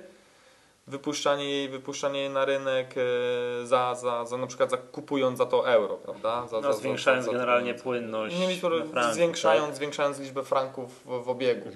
wypuszczanie 0.91 1.51
jej, 1.51 1.69
wypuszczanie 1.69 2.21
jej 2.21 2.31
na 2.31 2.45
rynek 2.45 2.95
e, 2.97 3.67
za, 3.67 3.95
za, 3.95 4.25
za 4.25 4.37
na 4.37 4.47
przykład 4.47 4.71
za, 4.71 4.77
kupując 4.77 5.39
za 5.39 5.47
to 5.47 5.69
euro, 5.69 5.97
prawda? 5.97 6.47
Za, 6.47 6.61
No, 6.61 6.73
zwiększając 6.73 7.27
to 7.27 7.33
generalnie 7.33 7.75
płynność 7.75 8.39
Nie 8.39 8.49
mieć 8.49 8.63
na 8.63 8.71
franku, 8.93 9.15
zwiększając, 9.15 9.67
tak? 9.67 9.77
zwiększając 9.77 10.19
liczbę 10.19 10.43
franków 10.43 11.03
w, 11.05 11.25
w 11.25 11.29
obiegu. 11.29 11.71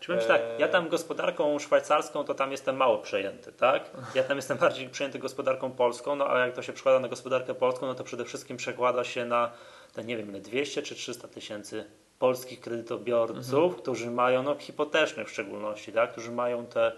Czy 0.00 0.06
powiem 0.06 0.28
tak, 0.28 0.40
ja 0.58 0.68
tam 0.68 0.88
gospodarką 0.88 1.58
szwajcarską 1.58 2.24
to 2.24 2.34
tam 2.34 2.50
jestem 2.50 2.76
mało 2.76 2.98
przejęty, 2.98 3.52
tak? 3.52 3.90
Ja 4.14 4.24
tam 4.24 4.36
jestem 4.36 4.58
bardziej 4.58 4.88
przejęty 4.88 5.18
gospodarką 5.18 5.70
polską, 5.70 6.16
no 6.16 6.30
a 6.30 6.38
jak 6.38 6.54
to 6.54 6.62
się 6.62 6.72
przekłada 6.72 7.00
na 7.00 7.08
gospodarkę 7.08 7.54
polską, 7.54 7.86
no 7.86 7.94
to 7.94 8.04
przede 8.04 8.24
wszystkim 8.24 8.56
przekłada 8.56 9.04
się 9.04 9.24
na 9.24 9.50
te 9.92 10.04
nie 10.04 10.16
wiem 10.16 10.28
ile, 10.30 10.40
200 10.40 10.82
czy 10.82 10.94
300 10.94 11.28
tysięcy 11.28 11.84
polskich 12.18 12.60
kredytobiorców, 12.60 13.54
Mhm. 13.54 13.74
którzy 13.82 14.10
mają, 14.10 14.42
no 14.42 14.56
hipotecznych 14.58 15.28
w 15.28 15.30
szczególności, 15.30 15.92
tak? 15.92 16.12
Którzy 16.12 16.32
mają 16.32 16.66
te 16.66 16.92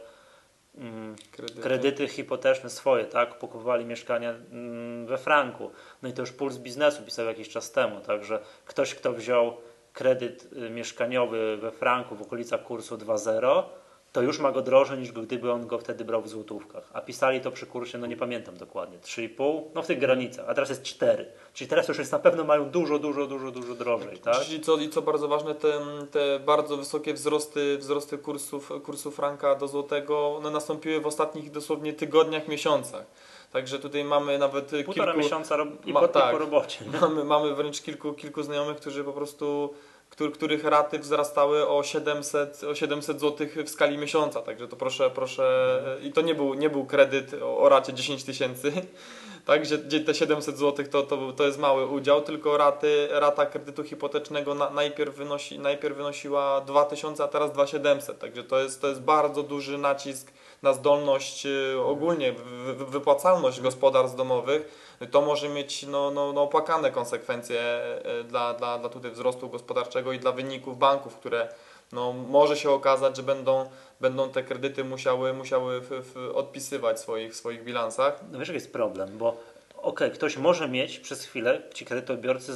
Kredyty. 1.30 1.62
kredyty 1.62 2.08
hipoteczne 2.08 2.70
swoje, 2.70 3.04
tak? 3.04 3.38
Kupowali 3.38 3.84
mieszkania 3.84 4.30
mm, 4.30 5.06
we 5.06 5.18
franku. 5.18 5.70
No 6.02 6.08
i 6.08 6.12
to 6.12 6.22
już 6.22 6.32
Puls 6.32 6.58
Biznesu 6.58 7.02
pisał 7.02 7.26
jakiś 7.26 7.48
czas 7.48 7.72
temu, 7.72 8.00
także 8.00 8.40
ktoś, 8.64 8.94
kto 8.94 9.12
wziął 9.12 9.56
kredyt 9.92 10.48
y, 10.52 10.70
mieszkaniowy 10.70 11.56
we 11.56 11.70
franku 11.70 12.16
w 12.16 12.22
okolicach 12.22 12.62
kursu 12.62 12.96
2,0, 12.96 13.62
to 14.12 14.22
już 14.22 14.38
ma 14.38 14.52
go 14.52 14.62
drożej 14.62 14.98
niż 14.98 15.12
gdyby 15.12 15.52
on 15.52 15.66
go 15.66 15.78
wtedy 15.78 16.04
brał 16.04 16.22
w 16.22 16.28
złotówkach. 16.28 16.90
A 16.92 17.00
pisali 17.00 17.40
to 17.40 17.50
przy 17.50 17.66
kursie, 17.66 17.98
no 17.98 18.06
nie 18.06 18.16
pamiętam 18.16 18.56
dokładnie, 18.56 18.98
3,5, 18.98 19.62
no 19.74 19.82
w 19.82 19.86
tych 19.86 19.98
granicach, 19.98 20.48
a 20.48 20.54
teraz 20.54 20.68
jest 20.68 20.82
4. 20.82 21.26
Czyli 21.54 21.70
teraz 21.70 21.88
już 21.88 21.98
jest 21.98 22.12
na 22.12 22.18
pewno 22.18 22.44
mają 22.44 22.70
dużo, 22.70 22.98
dużo, 22.98 23.26
dużo, 23.26 23.50
dużo 23.50 23.74
drożej, 23.74 24.18
tak? 24.18 24.40
Czyli 24.40 24.60
co, 24.60 24.76
I 24.76 24.88
co 24.88 25.02
bardzo 25.02 25.28
ważne, 25.28 25.54
te, 25.54 25.80
te 26.10 26.40
bardzo 26.40 26.76
wysokie 26.76 27.14
wzrosty, 27.14 27.78
wzrosty 27.78 28.18
kursów, 28.18 28.72
kursu 28.84 29.10
franka 29.10 29.54
do 29.54 29.68
złotego 29.68 30.36
one 30.36 30.50
nastąpiły 30.50 31.00
w 31.00 31.06
ostatnich 31.06 31.50
dosłownie 31.50 31.92
tygodniach, 31.92 32.48
miesiącach. 32.48 33.06
Także 33.52 33.78
tutaj 33.78 34.04
mamy 34.04 34.38
nawet 34.38 34.70
Półtora 34.84 35.12
kilku... 35.12 35.18
miesiąca 35.18 35.56
ro- 35.56 35.66
i 35.86 35.92
Ma- 35.92 36.08
tak. 36.08 36.28
i 36.28 36.32
po 36.32 36.38
robocie. 36.38 36.84
nie? 36.92 37.00
Mamy, 37.00 37.24
mamy 37.24 37.54
wręcz 37.54 37.82
kilku, 37.82 38.12
kilku 38.12 38.42
znajomych, 38.42 38.76
którzy 38.76 39.04
po 39.04 39.12
prostu, 39.12 39.74
których 40.10 40.64
raty 40.64 40.98
wzrastały 40.98 41.68
o 41.68 41.82
700, 41.82 42.64
o 42.64 42.74
700 42.74 43.20
zł 43.20 43.46
w 43.64 43.70
skali 43.70 43.98
miesiąca. 43.98 44.42
Także 44.42 44.68
to 44.68 44.76
proszę, 44.76 45.10
proszę, 45.10 45.82
i 46.02 46.12
to 46.12 46.20
nie 46.20 46.34
był, 46.34 46.54
nie 46.54 46.70
był 46.70 46.86
kredyt 46.86 47.34
o, 47.42 47.68
racie 47.68 47.92
10 47.92 48.24
tysięcy, 48.24 48.72
tak, 49.46 49.62
gdzie, 49.62 50.00
te 50.00 50.14
700 50.14 50.58
zł 50.58 50.86
to, 50.90 51.02
to, 51.02 51.32
to 51.32 51.46
jest 51.46 51.58
mały 51.58 51.86
udział, 51.86 52.22
tylko 52.22 52.56
raty, 52.56 53.08
rata 53.10 53.46
kredytu 53.46 53.84
hipotecznego 53.84 54.54
na, 54.54 54.70
najpierw, 54.70 55.14
wynosi, 55.14 55.58
najpierw 55.58 55.96
wynosiła 55.96 56.60
2000, 56.60 57.24
a 57.24 57.28
teraz 57.28 57.52
2700. 57.52 58.18
Także 58.18 58.44
to 58.44 58.60
jest, 58.60 58.80
to 58.80 58.88
jest 58.88 59.00
bardzo 59.00 59.42
duży 59.42 59.78
nacisk 59.78 60.32
na 60.62 60.72
zdolność 60.72 61.46
y, 61.46 61.80
ogólnie, 61.84 62.32
wy- 62.32 62.74
wy- 62.74 62.86
wypłacalność 62.86 63.60
gospodarstw 63.60 64.16
domowych 64.16 64.90
to 65.10 65.20
może 65.20 65.48
mieć 65.48 65.86
no, 65.86 66.10
no, 66.10 66.32
no 66.32 66.42
opłakane 66.42 66.90
konsekwencje 66.90 67.60
e, 67.60 68.24
dla, 68.24 68.54
dla, 68.54 68.78
dla 68.78 68.88
tutaj 68.88 69.10
wzrostu 69.10 69.48
gospodarczego 69.48 69.99
i 70.12 70.18
dla 70.18 70.32
wyników 70.32 70.78
banków, 70.78 71.16
które 71.16 71.48
no, 71.92 72.12
może 72.12 72.56
się 72.56 72.70
okazać, 72.70 73.16
że 73.16 73.22
będą, 73.22 73.70
będą 74.00 74.30
te 74.30 74.42
kredyty 74.42 74.84
musiały, 74.84 75.32
musiały 75.32 75.80
w, 75.80 75.88
w 75.88 76.30
odpisywać 76.34 76.96
w 76.96 77.00
swoich, 77.00 77.36
swoich 77.36 77.64
bilansach. 77.64 78.20
No 78.32 78.38
wiesz, 78.38 78.48
jaki 78.48 78.56
jest 78.56 78.72
problem, 78.72 79.18
bo 79.18 79.36
okej, 79.76 80.10
ktoś 80.10 80.36
może 80.36 80.68
mieć 80.68 80.98
przez 80.98 81.24
chwilę, 81.24 81.62
ci 81.74 81.84
kredytobiorcy, 81.84 82.52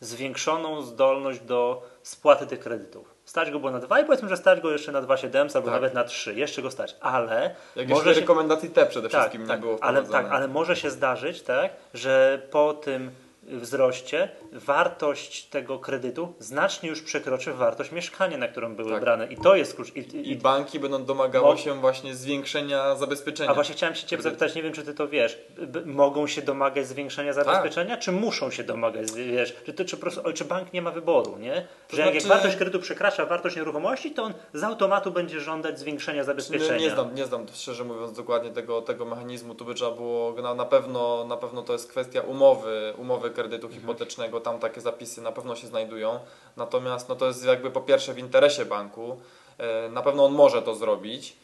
zwiększoną 0.00 0.82
zdolność 0.82 1.40
do 1.40 1.82
spłaty 2.02 2.46
tych 2.46 2.60
kredytów. 2.60 3.14
Stać 3.24 3.50
go 3.50 3.58
było 3.58 3.72
na 3.72 3.78
2 3.78 4.00
i 4.00 4.04
powiedzmy, 4.04 4.28
że 4.28 4.36
stać 4.36 4.60
go 4.60 4.70
jeszcze 4.70 4.92
na 4.92 5.02
2,700 5.02 5.56
albo 5.56 5.66
Tak. 5.66 5.74
nawet 5.74 5.94
na 5.94 6.04
3. 6.04 6.34
Jeszcze 6.34 6.62
go 6.62 6.70
stać, 6.70 6.96
ale 7.00 7.54
Jak 7.76 7.88
może 7.88 8.14
się, 8.14 8.20
rekomendacji 8.20 8.70
te 8.70 8.86
przede 8.86 9.08
tak, 9.08 9.20
wszystkim 9.20 9.46
tak, 9.46 9.60
nie 9.60 9.66
było 9.66 9.78
ale, 9.80 10.02
tak, 10.02 10.26
ale 10.30 10.48
może 10.48 10.76
się 10.76 10.90
zdarzyć, 10.90 11.42
tak, 11.42 11.72
że 11.94 12.42
po 12.50 12.74
tym 12.74 13.10
wzroście 13.50 14.28
wartość 14.52 15.44
tego 15.46 15.78
kredytu 15.78 16.34
znacznie 16.38 16.88
już 16.88 17.02
przekroczy 17.02 17.52
wartość 17.52 17.92
mieszkania, 17.92 18.38
na 18.38 18.48
którą 18.48 18.74
były 18.76 18.90
Tak. 18.90 19.00
brane. 19.00 19.26
I 19.26 19.36
to 19.36 19.54
jest 19.56 19.74
klucz. 19.74 19.96
I, 19.96 19.98
i, 20.00 20.30
I 20.30 20.36
banki 20.36 20.80
będą 20.80 21.04
domagały 21.04 21.44
Mo- 21.46 21.56
się 21.56 21.80
właśnie 21.80 22.14
zwiększenia 22.14 22.94
zabezpieczenia. 22.96 23.50
A 23.50 23.54
właśnie 23.54 23.74
chciałem 23.74 23.94
się 23.94 24.06
Ciebie 24.06 24.22
zapytać, 24.22 24.54
nie 24.54 24.62
wiem 24.62 24.72
czy 24.72 24.82
Ty 24.82 24.94
to 24.94 25.08
wiesz, 25.08 25.38
b- 25.58 25.80
mogą 25.86 26.26
się 26.26 26.42
domagać 26.42 26.86
zwiększenia 26.86 27.34
Tak. 27.34 27.44
zabezpieczenia, 27.44 27.96
czy 27.96 28.12
muszą 28.12 28.50
się 28.50 28.64
domagać, 28.64 29.12
wiesz, 29.12 29.56
czy, 29.66 29.72
to, 29.72 29.84
czy, 29.84 29.96
po 29.96 30.02
prostu, 30.02 30.32
czy 30.34 30.44
bank 30.44 30.72
nie 30.72 30.82
ma 30.82 30.90
wyboru, 30.90 31.38
nie? 31.38 31.66
Że 31.92 32.02
jak, 32.02 32.14
jak 32.14 32.22
znaczy- 32.22 32.28
wartość 32.28 32.56
kredytu 32.56 32.78
przekracza 32.80 33.26
wartość 33.26 33.56
nieruchomości, 33.56 34.10
to 34.10 34.22
on 34.22 34.34
z 34.54 34.62
automatu 34.64 35.10
będzie 35.10 35.40
żądać 35.40 35.78
zwiększenia 35.78 36.24
zabezpieczenia. 36.24 36.76
Nie, 36.78 36.84
nie, 36.84 36.90
znam, 36.90 37.14
nie 37.14 37.24
znam 37.26 37.46
szczerze 37.54 37.84
mówiąc 37.84 38.12
dokładnie 38.16 38.50
tego, 38.50 38.82
tego 38.82 39.04
mechanizmu. 39.04 39.54
Tu 39.54 39.64
by 39.64 39.74
trzeba 39.74 39.90
było 39.90 40.32
na, 40.42 40.54
na 40.54 40.64
pewno 40.64 41.24
na 41.24 41.36
pewno 41.36 41.62
to 41.62 41.72
jest 41.72 41.90
kwestia 41.90 42.20
umowy, 42.20 42.94
umowy 42.98 43.30
kredytu 43.30 43.39
Mhm. 43.44 43.72
hipotecznego. 43.72 44.40
Tam 44.40 44.58
takie 44.58 44.80
zapisy 44.80 45.22
na 45.22 45.32
pewno 45.32 45.56
się 45.56 45.66
znajdują. 45.66 46.20
Natomiast 46.56 47.08
no 47.08 47.16
to 47.16 47.26
jest 47.26 47.44
jakby 47.44 47.70
po 47.70 47.80
pierwsze 47.80 48.14
w 48.14 48.18
interesie 48.18 48.64
banku. 48.64 49.20
E, 49.58 49.88
na 49.88 50.02
pewno 50.02 50.24
on 50.24 50.32
może 50.32 50.62
to 50.62 50.74
zrobić. 50.74 51.36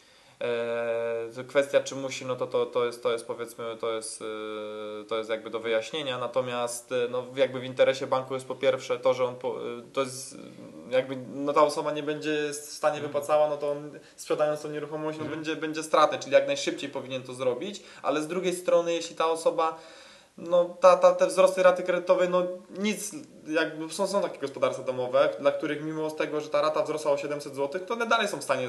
E, 1.37 1.43
kwestia 1.47 1.79
czy 1.79 1.95
musi, 1.95 2.25
no 2.25 2.35
to, 2.35 2.47
to, 2.47 2.65
to, 2.65 2.85
jest, 2.85 3.03
to 3.03 3.11
jest 3.11 3.27
powiedzmy, 3.27 3.77
to 3.79 3.91
jest, 3.91 4.21
e, 4.21 5.05
to 5.05 5.17
jest 5.17 5.29
jakby 5.29 5.49
do 5.49 5.59
wyjaśnienia, 5.59 6.17
natomiast 6.17 6.93
no, 7.09 7.25
jakby 7.35 7.59
w 7.59 7.63
interesie 7.63 8.07
banku 8.07 8.33
jest 8.33 8.47
po 8.47 8.55
pierwsze 8.55 8.99
to, 8.99 9.13
że 9.13 9.25
on 9.25 9.35
po, 9.35 9.55
to 9.93 10.01
jest 10.01 10.37
jakby 10.89 11.17
no, 11.33 11.53
ta 11.53 11.63
osoba 11.63 11.91
nie 11.91 12.03
będzie 12.03 12.49
w 12.49 12.55
stanie 12.55 13.01
wypłacała, 13.01 13.49
no 13.49 13.57
to 13.57 13.71
on 13.71 13.99
sprzedając 14.15 14.61
tą 14.61 14.69
nieruchomość 14.69 15.19
no, 15.19 15.25
będzie, 15.25 15.55
będzie 15.55 15.83
straty, 15.83 16.19
czyli 16.19 16.33
jak 16.33 16.47
najszybciej 16.47 16.89
powinien 16.89 17.23
to 17.23 17.33
zrobić, 17.33 17.83
ale 18.01 18.21
z 18.21 18.27
drugiej 18.27 18.55
strony 18.55 18.93
jeśli 18.93 19.15
ta 19.15 19.25
osoba 19.25 19.77
no 20.37 20.65
ta, 20.65 20.95
ta, 20.97 21.11
te 21.11 21.27
wzrosty 21.27 21.63
raty 21.63 21.83
kredytowej, 21.83 22.29
no 22.29 22.43
nic, 22.77 23.11
jakby 23.47 23.93
są, 23.93 24.07
są 24.07 24.21
takie 24.21 24.39
gospodarstwa 24.39 24.83
domowe, 24.83 25.29
dla 25.39 25.51
których 25.51 25.83
mimo 25.83 26.11
tego, 26.11 26.41
że 26.41 26.49
ta 26.49 26.61
rata 26.61 26.83
wzrosła 26.83 27.11
o 27.11 27.17
700 27.17 27.55
zł, 27.55 27.81
to 27.85 27.93
one 27.93 28.05
dalej 28.07 28.27
są 28.27 28.37
w 28.37 28.43
stanie 28.43 28.67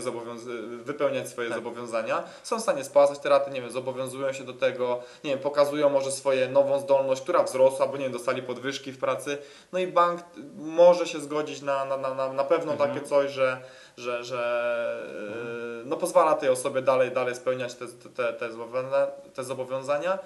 wypełniać 0.84 1.28
swoje 1.28 1.48
Tak. 1.48 1.58
zobowiązania, 1.58 2.24
są 2.42 2.58
w 2.58 2.62
stanie 2.62 2.84
spłacać 2.84 3.18
te 3.18 3.28
raty, 3.28 3.50
nie 3.50 3.60
wiem, 3.60 3.70
zobowiązują 3.70 4.32
się 4.32 4.44
do 4.44 4.52
tego, 4.52 5.00
nie 5.24 5.30
wiem, 5.30 5.38
pokazują 5.38 5.88
może 5.90 6.12
swoje 6.12 6.48
nową 6.48 6.78
zdolność, 6.80 7.22
która 7.22 7.42
wzrosła, 7.42 7.86
bo 7.86 7.96
nie 7.96 8.02
wiem, 8.04 8.12
dostali 8.12 8.42
podwyżki 8.42 8.92
w 8.92 8.98
pracy, 8.98 9.38
no 9.72 9.78
i 9.78 9.86
bank 9.86 10.20
może 10.56 11.06
się 11.06 11.20
zgodzić 11.20 11.62
na, 11.62 11.84
na, 11.84 11.96
na, 11.96 12.32
na, 12.32 12.44
pewno 12.44 12.72
Mhm. 12.72 12.90
takie 12.90 13.06
coś, 13.06 13.30
że 13.30 13.60
że, 13.96 14.24
że 14.24 15.02
yy, 15.78 15.82
no 15.84 15.96
pozwala 15.96 16.34
tej 16.34 16.48
osobie 16.48 16.82
dalej, 16.82 17.10
dalej 17.10 17.34
spełniać 17.34 17.74
te, 17.74 17.86
te, 18.16 18.32
te, 18.32 18.52
zobowiązania, 18.52 19.06
te 19.34 19.44
zobowiązania 19.44 20.18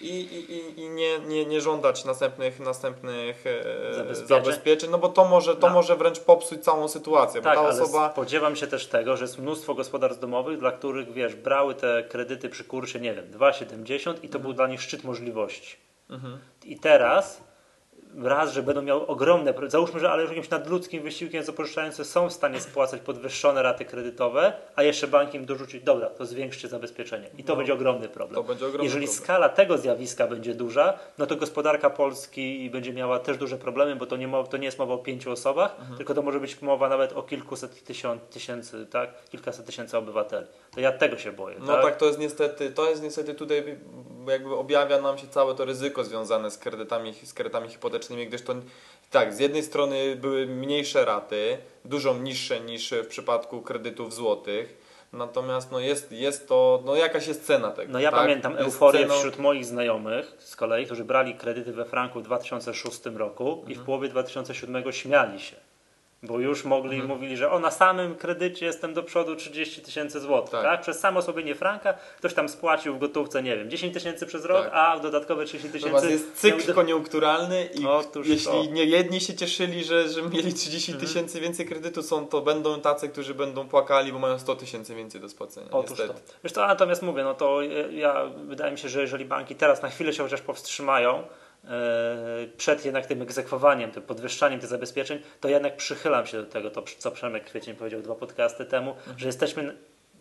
i, 0.00 0.06
i, 0.20 0.52
i- 0.54 0.80
i 0.80 0.88
nie, 0.90 1.18
nie, 1.18 1.46
nie 1.46 1.60
żądać 1.60 2.04
następnych, 2.04 2.60
następnych 2.60 3.46
e, 3.46 3.99
Zabezpieczeń. 4.04 4.44
zabezpieczeń. 4.44 4.90
no 4.90 4.98
bo 4.98 5.08
to 5.08 5.24
może, 5.24 5.56
to 5.56 5.66
No. 5.68 5.72
może 5.74 5.96
wręcz 5.96 6.20
popsuć 6.20 6.64
całą 6.64 6.88
sytuację, 6.88 7.42
Tak, 7.42 7.56
bo 7.56 7.62
ta 7.62 7.68
ale 7.68 7.82
osoba... 7.82 8.10
spodziewam 8.12 8.56
się 8.56 8.66
też 8.66 8.86
tego, 8.86 9.16
że 9.16 9.24
jest 9.24 9.38
mnóstwo 9.38 9.74
gospodarstw 9.74 10.20
domowych, 10.20 10.58
dla 10.58 10.72
których, 10.72 11.12
wiesz, 11.12 11.34
brały 11.34 11.74
te 11.74 12.04
kredyty 12.08 12.48
przy 12.48 12.64
kursie, 12.64 13.00
nie 13.00 13.14
wiem, 13.14 13.24
2,70 13.30 14.14
i 14.22 14.28
to 14.28 14.38
był 14.38 14.52
dla 14.52 14.66
nich 14.66 14.82
szczyt 14.82 15.04
możliwości. 15.04 15.76
Mhm. 16.10 16.38
I 16.64 16.78
teraz 16.78 17.40
raz, 18.22 18.52
że 18.52 18.62
będą 18.62 18.82
miały 18.82 19.06
ogromne, 19.06 19.54
załóżmy, 19.66 20.00
że 20.00 20.10
ale 20.10 20.22
już 20.22 20.30
jakimś 20.30 20.50
nadludzkim 20.50 21.02
wysiłkiem 21.02 21.44
zapożyczający 21.44 22.04
są 22.04 22.28
w 22.28 22.32
stanie 22.32 22.60
spłacać 22.60 23.00
podwyższone 23.00 23.62
raty 23.62 23.84
kredytowe, 23.84 24.52
a 24.76 24.82
jeszcze 24.82 25.06
bank 25.08 25.34
im 25.34 25.44
dorzuci, 25.46 25.80
dobra, 25.80 26.10
to 26.10 26.26
zwiększcie 26.26 26.68
zabezpieczenie. 26.68 27.30
I 27.38 27.44
to 27.44 27.52
No. 27.52 27.56
będzie 27.56 27.74
ogromny 27.74 28.08
problem. 28.08 28.44
Będzie 28.46 28.66
ogromny 28.66 28.84
Jeżeli 28.84 29.06
problem. 29.06 29.24
skala 29.24 29.48
tego 29.48 29.78
zjawiska 29.78 30.26
będzie 30.26 30.54
duża, 30.54 30.98
no 31.18 31.26
to 31.26 31.36
gospodarka 31.36 31.90
Polski 31.90 32.70
będzie 32.70 32.92
miała 32.92 33.18
też 33.18 33.36
duże 33.36 33.56
problemy, 33.58 33.96
bo 33.96 34.06
to 34.06 34.16
nie, 34.16 34.28
mo- 34.28 34.44
to 34.44 34.56
nie 34.56 34.64
jest 34.64 34.78
mowa 34.78 34.94
o 34.94 34.98
pięciu 34.98 35.32
osobach, 35.32 35.76
Mhm. 35.80 35.96
tylko 35.96 36.14
to 36.14 36.22
może 36.22 36.40
być 36.40 36.62
mowa 36.62 36.88
nawet 36.88 37.12
o 37.12 37.22
kilkuset 37.22 37.84
tysiąc, 37.84 38.22
tysięcy, 38.22 38.86
tak? 38.86 39.24
Kilkaset 39.30 39.66
tysięcy 39.66 39.98
obywateli. 39.98 40.46
To 40.74 40.80
ja 40.80 40.92
tego 40.92 41.18
się 41.18 41.32
boję. 41.32 41.56
No 41.60 41.82
tak, 41.82 41.96
to 41.96 42.06
jest 42.06 42.18
niestety, 42.18 42.70
to 42.70 42.90
jest 42.90 43.02
niestety 43.02 43.34
tutaj 43.34 43.78
jakby 44.28 44.54
objawia 44.56 45.00
nam 45.00 45.18
się 45.18 45.26
całe 45.28 45.54
to 45.54 45.64
ryzyko 45.64 46.04
związane 46.04 46.50
z 46.50 46.58
kredytami, 46.58 47.14
z 47.24 47.34
kredytami 47.34 47.68
hipotecznymi, 47.68 48.26
gdyż 48.26 48.42
to 48.42 48.54
tak, 49.10 49.34
z 49.34 49.38
jednej 49.38 49.62
strony 49.62 50.16
były 50.16 50.46
mniejsze 50.46 51.04
raty, 51.04 51.58
dużo 51.84 52.14
niższe 52.18 52.60
niż 52.60 52.90
w 52.90 53.06
przypadku 53.06 53.62
kredytów 53.62 54.14
złotych, 54.14 54.90
natomiast 55.12 55.72
no 55.72 55.80
jest, 55.80 56.12
jest 56.12 56.48
to, 56.48 56.82
no 56.84 56.96
jakaś 56.96 57.26
jest 57.26 57.46
cena 57.46 57.70
tego. 57.70 57.92
No 57.92 58.00
ja 58.00 58.10
tak? 58.10 58.20
pamiętam 58.20 58.52
Jest 58.52 58.64
euforię 58.64 59.00
ceną- 59.00 59.18
wśród 59.18 59.38
moich 59.38 59.64
znajomych 59.64 60.32
z 60.38 60.56
kolei, 60.56 60.86
którzy 60.86 61.04
brali 61.04 61.34
kredyty 61.34 61.72
we 61.72 61.84
franku 61.84 62.20
w 62.20 62.22
2006 62.22 63.00
roku 63.18 63.56
i 63.56 63.60
Mhm. 63.60 63.80
w 63.80 63.84
połowie 63.86 64.08
2007 64.08 64.92
śmiali 64.92 65.40
się. 65.40 65.56
Bo 66.22 66.38
już 66.38 66.64
mogli, 66.64 66.90
Mhm. 66.96 67.08
mówili, 67.08 67.36
że 67.36 67.50
o 67.50 67.58
na 67.58 67.70
samym 67.70 68.14
kredycie 68.14 68.66
jestem 68.66 68.94
do 68.94 69.02
przodu 69.02 69.36
30 69.36 69.80
tysięcy 69.82 70.20
złotych. 70.20 70.50
Tak. 70.50 70.62
Tak. 70.62 70.80
Przez 70.80 71.00
samo 71.00 71.18
osłabienie 71.20 71.54
franka 71.54 71.94
ktoś 72.18 72.34
tam 72.34 72.48
spłacił 72.48 72.94
w 72.94 72.98
gotówce, 72.98 73.42
nie 73.42 73.56
wiem, 73.56 73.70
10 73.70 73.94
tysięcy 73.94 74.26
przez 74.26 74.44
rok, 74.44 74.64
Tak. 74.64 74.70
a 74.74 74.98
dodatkowe 75.00 75.44
30 75.44 75.68
Natomiast 75.74 76.04
tysięcy. 76.06 76.24
jest 76.26 76.40
cykl 76.40 76.74
koniunkturalny 76.74 77.64
i 77.80 77.86
Otóż 77.86 78.28
jeśli 78.28 78.52
to. 78.52 78.64
nie 78.64 78.84
jedni 78.84 79.20
się 79.20 79.34
cieszyli, 79.34 79.84
że, 79.84 80.08
że 80.08 80.22
mieli 80.22 80.54
30 80.54 80.92
Mhm. 80.92 81.08
tysięcy 81.08 81.40
więcej 81.40 81.66
kredytu, 81.66 82.02
są 82.02 82.26
to 82.26 82.40
będą 82.40 82.80
tacy, 82.80 83.08
którzy 83.08 83.34
będą 83.34 83.68
płakali, 83.68 84.12
bo 84.12 84.18
mają 84.18 84.38
100 84.38 84.56
tysięcy 84.56 84.94
więcej 84.94 85.20
do 85.20 85.28
spłacenia. 85.28 85.68
Otóż 85.70 85.98
to. 85.98 86.14
Wiesz 86.44 86.52
to, 86.52 86.66
natomiast 86.66 87.02
mówię, 87.02 87.22
no 87.24 87.34
to 87.34 87.62
ja, 87.90 88.24
wydaje 88.44 88.72
mi 88.72 88.78
się, 88.78 88.88
że 88.88 89.00
jeżeli 89.00 89.24
banki 89.24 89.54
teraz 89.54 89.82
na 89.82 89.88
chwilę 89.88 90.12
się 90.12 90.22
chociaż 90.22 90.40
powstrzymają 90.40 91.22
przed 92.56 92.84
jednak 92.84 93.06
tym 93.06 93.22
egzekwowaniem, 93.22 93.90
tym 93.90 94.02
podwyższaniem 94.02 94.60
tych 94.60 94.68
zabezpieczeń, 94.68 95.20
to 95.40 95.48
jednak 95.48 95.76
przychylam 95.76 96.26
się 96.26 96.42
do 96.42 96.46
tego, 96.46 96.70
to, 96.70 96.82
co 96.98 97.10
Przemek 97.10 97.44
Kwiecień 97.44 97.74
powiedział 97.76 98.02
dwa 98.02 98.14
podcasty 98.14 98.64
temu, 98.64 98.94
że 99.16 99.26
jesteśmy 99.26 99.76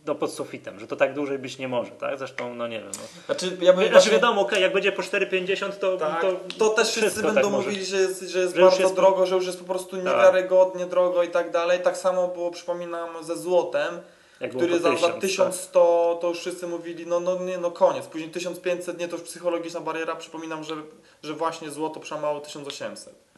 no, 0.06 0.16
pod 0.16 0.34
sufitem, 0.34 0.80
że 0.80 0.88
to 0.88 0.96
tak 0.96 1.14
dłużej 1.14 1.40
być 1.40 1.58
nie 1.58 1.68
może, 1.68 1.92
tak? 1.92 2.18
Zresztą, 2.18 2.56
no 2.56 2.68
nie 2.68 2.80
wiem. 2.80 2.92
No. 2.94 3.04
Znaczy, 3.26 3.46
ja 3.62 3.74
bym 3.74 3.82
Znaczy 3.82 3.92
właśnie- 3.92 4.12
wiadomo, 4.12 4.42
okej, 4.42 4.62
jak 4.62 4.74
będzie 4.74 4.92
po 4.92 5.02
4,50 5.02 5.72
to, 5.72 5.98
Tak, 5.98 6.22
to, 6.22 6.32
to, 6.58 6.70
też 6.70 6.90
wszyscy 6.92 7.22
będą 7.22 7.42
tak 7.42 7.52
mówili, 7.52 7.86
że 7.86 7.98
jest, 7.98 8.22
że 8.22 8.40
jest 8.40 8.56
Że 8.56 8.62
bardzo 8.62 8.82
jest- 8.82 8.96
drogo, 8.96 9.26
że 9.26 9.36
już 9.36 9.46
jest 9.46 9.60
po 9.60 9.66
prostu 9.66 9.96
Tak. 9.96 10.06
niewiarygodnie 10.06 10.86
drogo 10.86 11.24
i 11.24 11.30
tak 11.30 11.52
dalej. 11.52 11.80
Tak 11.80 11.98
samo 11.98 12.28
było, 12.28 12.52
przypominam, 12.52 13.24
ze 13.24 13.38
złotem. 13.38 14.00
Jak 14.40 14.52
który 14.52 14.80
za, 14.80 14.98
za 14.98 15.10
1000, 15.10 15.22
1100 15.22 16.18
to 16.22 16.28
już 16.28 16.40
wszyscy 16.40 16.68
mówili, 16.68 17.08
no, 17.08 17.20
no 17.20 17.40
nie, 17.40 17.58
no 17.58 17.72
koniec. 17.72 18.08
Później 18.08 18.30
1500, 18.30 19.00
nie, 19.00 19.08
to 19.08 19.18
już 19.18 19.26
psychologiczna 19.26 19.80
bariera. 19.80 20.16
Przypominam, 20.16 20.64
że, 20.64 20.76
że 21.24 21.34
właśnie 21.34 21.70
złoto 21.70 22.00
przemało 22.00 22.40
1800 22.40 23.14
Mhm. 23.14 23.29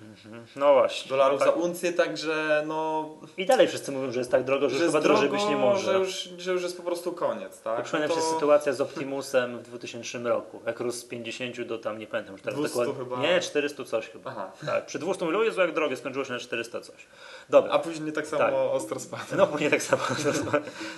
No 0.56 0.74
właśnie. 0.74 1.10
dolarów 1.10 1.40
tak. 1.40 1.48
za 1.50 1.54
uncję, 1.54 1.94
także 1.94 2.64
no... 2.68 3.10
I 3.38 3.46
dalej 3.46 3.68
wszyscy 3.68 3.92
mówią, 3.92 4.12
że 4.12 4.20
jest 4.20 4.32
tak 4.32 4.44
drogo, 4.44 4.70
że, 4.70 4.78
że 4.78 4.86
chyba 4.86 4.98
jest 4.98 5.08
drożej 5.08 5.30
drogo, 5.30 5.44
być 5.44 5.52
nie 5.52 5.58
może. 5.58 5.92
Że 5.92 6.00
już, 6.00 6.14
że 6.38 6.52
już 6.52 6.64
jest 6.64 6.78
po 6.78 6.84
prostu 6.84 7.12
koniec, 7.12 7.62
tak? 7.62 7.84
Przypomina 7.84 8.08
No 8.10 8.16
się 8.16 8.22
to- 8.22 8.34
sytuacja 8.34 8.74
z 8.74 8.82
Optimusem 8.82 9.58
w 9.58 9.62
2000 9.62 10.20
roku, 10.20 10.62
jak 10.66 10.80
rósł 10.80 10.98
z 10.98 11.06
50 11.06 11.62
do 11.62 11.78
tam, 11.78 11.98
nie 12.00 12.08
pamiętam 12.08 12.34
już 12.34 12.42
teraz 12.42 12.60
200 12.60 12.78
dokładnie. 12.86 13.04
chyba. 13.06 13.22
Nie, 13.22 13.40
400 13.40 13.84
coś 13.84 14.10
chyba. 14.10 14.32
Aha. 14.32 14.52
Tak, 14.66 14.86
przy 14.86 15.00
200 15.00 15.26
mówią, 15.26 15.42
Jezu 15.42 15.62
jak 15.62 15.74
drogie, 15.74 15.98
skończyło 15.98 16.26
się 16.26 16.34
na 16.34 16.40
400 16.40 16.82
coś. 16.82 17.08
Dobra. 17.50 17.72
A 17.72 17.80
później 17.80 18.14
tak 18.14 18.28
samo 18.28 18.44
Tak. 18.44 18.54
ostro 18.54 19.00
spadł. 19.00 19.24
No 19.38 19.48
później 19.48 19.70
tak 19.72 19.84
samo. 19.84 20.02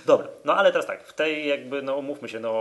Dobra, 0.06 0.28
no 0.46 0.56
ale 0.56 0.72
teraz 0.72 0.88
tak, 0.88 1.08
w 1.08 1.14
tej 1.14 1.48
jakby, 1.48 1.82
no 1.82 1.96
umówmy 1.96 2.30
się, 2.30 2.40
no 2.40 2.54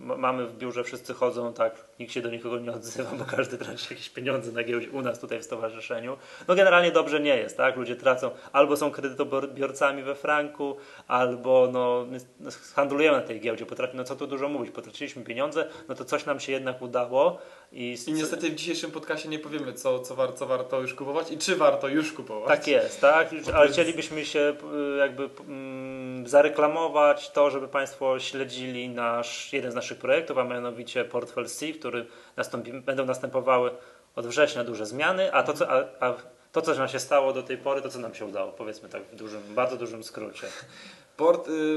mamy 0.00 0.46
w 0.46 0.56
biurze, 0.56 0.84
wszyscy 0.84 1.14
chodzą, 1.14 1.52
tak, 1.52 1.74
nikt 2.00 2.12
się 2.12 2.20
do 2.22 2.30
nikogo 2.30 2.58
nie 2.58 2.72
odzywa, 2.72 3.10
bo 3.18 3.24
każdy 3.24 3.58
traci 3.58 3.86
jakieś 3.90 4.10
pieniądze 4.10 4.52
na 4.52 4.64
giełdzie 4.64 4.90
u 4.90 5.02
nas 5.02 5.20
tutaj 5.20 5.40
w 5.40 5.44
stowarzyszeniu. 5.62 6.16
No 6.48 6.54
generalnie 6.54 6.90
dobrze 6.90 7.20
nie 7.20 7.36
jest, 7.36 7.56
tak, 7.56 7.76
ludzie 7.76 7.96
tracą, 7.96 8.30
albo 8.52 8.76
są 8.76 8.90
kredytobiorcami 8.90 10.02
we 10.02 10.14
franku, 10.14 10.76
albo 11.08 11.68
no 11.72 12.06
my 12.10 12.50
handlujemy 12.74 13.16
na 13.16 13.22
tej 13.22 13.40
giełdzie, 13.40 13.66
potrafi, 13.66 13.96
no 13.96 14.04
co 14.04 14.16
tu 14.16 14.26
dużo 14.26 14.48
mówić, 14.48 14.70
potraciliśmy 14.70 15.24
pieniądze, 15.24 15.68
no 15.88 15.94
to 15.94 16.04
coś 16.04 16.26
nam 16.26 16.40
się 16.40 16.52
jednak 16.52 16.82
udało 16.82 17.38
i, 17.72 17.96
I 18.06 18.12
niestety 18.12 18.50
w 18.50 18.54
dzisiejszym 18.54 18.90
podcastie 18.90 19.28
nie 19.28 19.38
powiemy, 19.38 19.72
co, 19.72 20.00
co, 20.00 20.14
war, 20.14 20.34
co 20.34 20.46
warto 20.46 20.80
już 20.80 20.94
kupować 20.94 21.30
i 21.30 21.38
czy 21.38 21.56
warto 21.56 21.88
już 21.88 22.12
kupować. 22.12 22.48
Tak 22.48 22.68
jest, 22.68 23.00
tak? 23.00 23.30
Ale 23.54 23.68
chcielibyśmy 23.68 24.24
się 24.24 24.56
y, 24.94 24.98
jakby 24.98 25.28
mm, 25.48 26.26
zareklamować 26.26 27.30
to, 27.30 27.50
żeby 27.50 27.68
Państwo 27.68 28.20
śledzili 28.20 28.88
nasz, 28.88 29.52
jeden 29.52 29.72
z 29.72 29.74
naszych 29.74 29.98
projektów, 29.98 30.38
a 30.38 30.44
mianowicie 30.44 31.04
Portfel 31.04 31.46
C, 31.46 31.72
w 31.72 31.78
którym 31.78 32.06
nastąpi, 32.36 32.72
będą 32.72 33.06
następowały 33.06 33.70
od 34.16 34.26
września 34.26 34.64
duże 34.64 34.86
zmiany, 34.86 35.32
a 35.32 35.42
to, 35.42 35.52
co, 35.52 35.70
a, 35.70 35.84
a 36.00 36.14
to, 36.52 36.62
co 36.62 36.74
nam 36.74 36.88
się 36.88 36.98
stało 36.98 37.32
do 37.32 37.42
tej 37.42 37.58
pory, 37.58 37.82
to 37.82 37.88
co 37.88 37.98
nam 37.98 38.14
się 38.14 38.26
udało, 38.26 38.52
powiedzmy 38.52 38.88
tak 38.88 39.02
w 39.02 39.16
dużym, 39.16 39.42
bardzo 39.54 39.76
dużym 39.76 40.04
skrócie. 40.04 40.46
Port, 41.16 41.48
y, 41.48 41.50
y, 41.50 41.76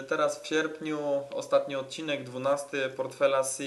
y, 0.00 0.04
teraz 0.04 0.42
w 0.42 0.46
sierpniu 0.46 0.98
ostatni 1.30 1.76
odcinek, 1.76 2.24
12 2.24 2.88
Portfela 2.88 3.42
C, 3.42 3.64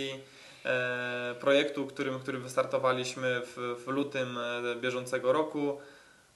e, 0.66 1.36
projektu, 1.40 1.88
którym, 1.88 2.20
którym 2.20 2.44
wystartowaliśmy 2.44 3.42
w, 3.46 3.84
w 3.86 3.88
lutym 3.88 4.38
e, 4.38 4.76
bieżącego 4.76 5.34
roku. 5.34 5.78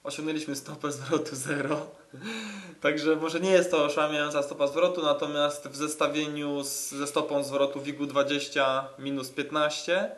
Osiągnęliśmy 0.04 0.56
stopę 0.56 0.92
zwrotu 0.92 1.36
0. 1.36 1.86
Także 2.82 3.16
może 3.16 3.40
nie 3.40 3.52
jest 3.52 3.72
to 3.72 3.86
oszałamiająca 3.86 4.44
stopa 4.44 4.68
zwrotu, 4.68 5.02
natomiast 5.02 5.68
w 5.68 5.76
zestawieniu 5.76 6.64
z, 6.64 6.92
ze 6.92 7.08
stopą 7.08 7.44
zwrotu 7.44 7.82
WIG-20 7.82 8.84
minus 9.00 9.30
15 9.30 10.12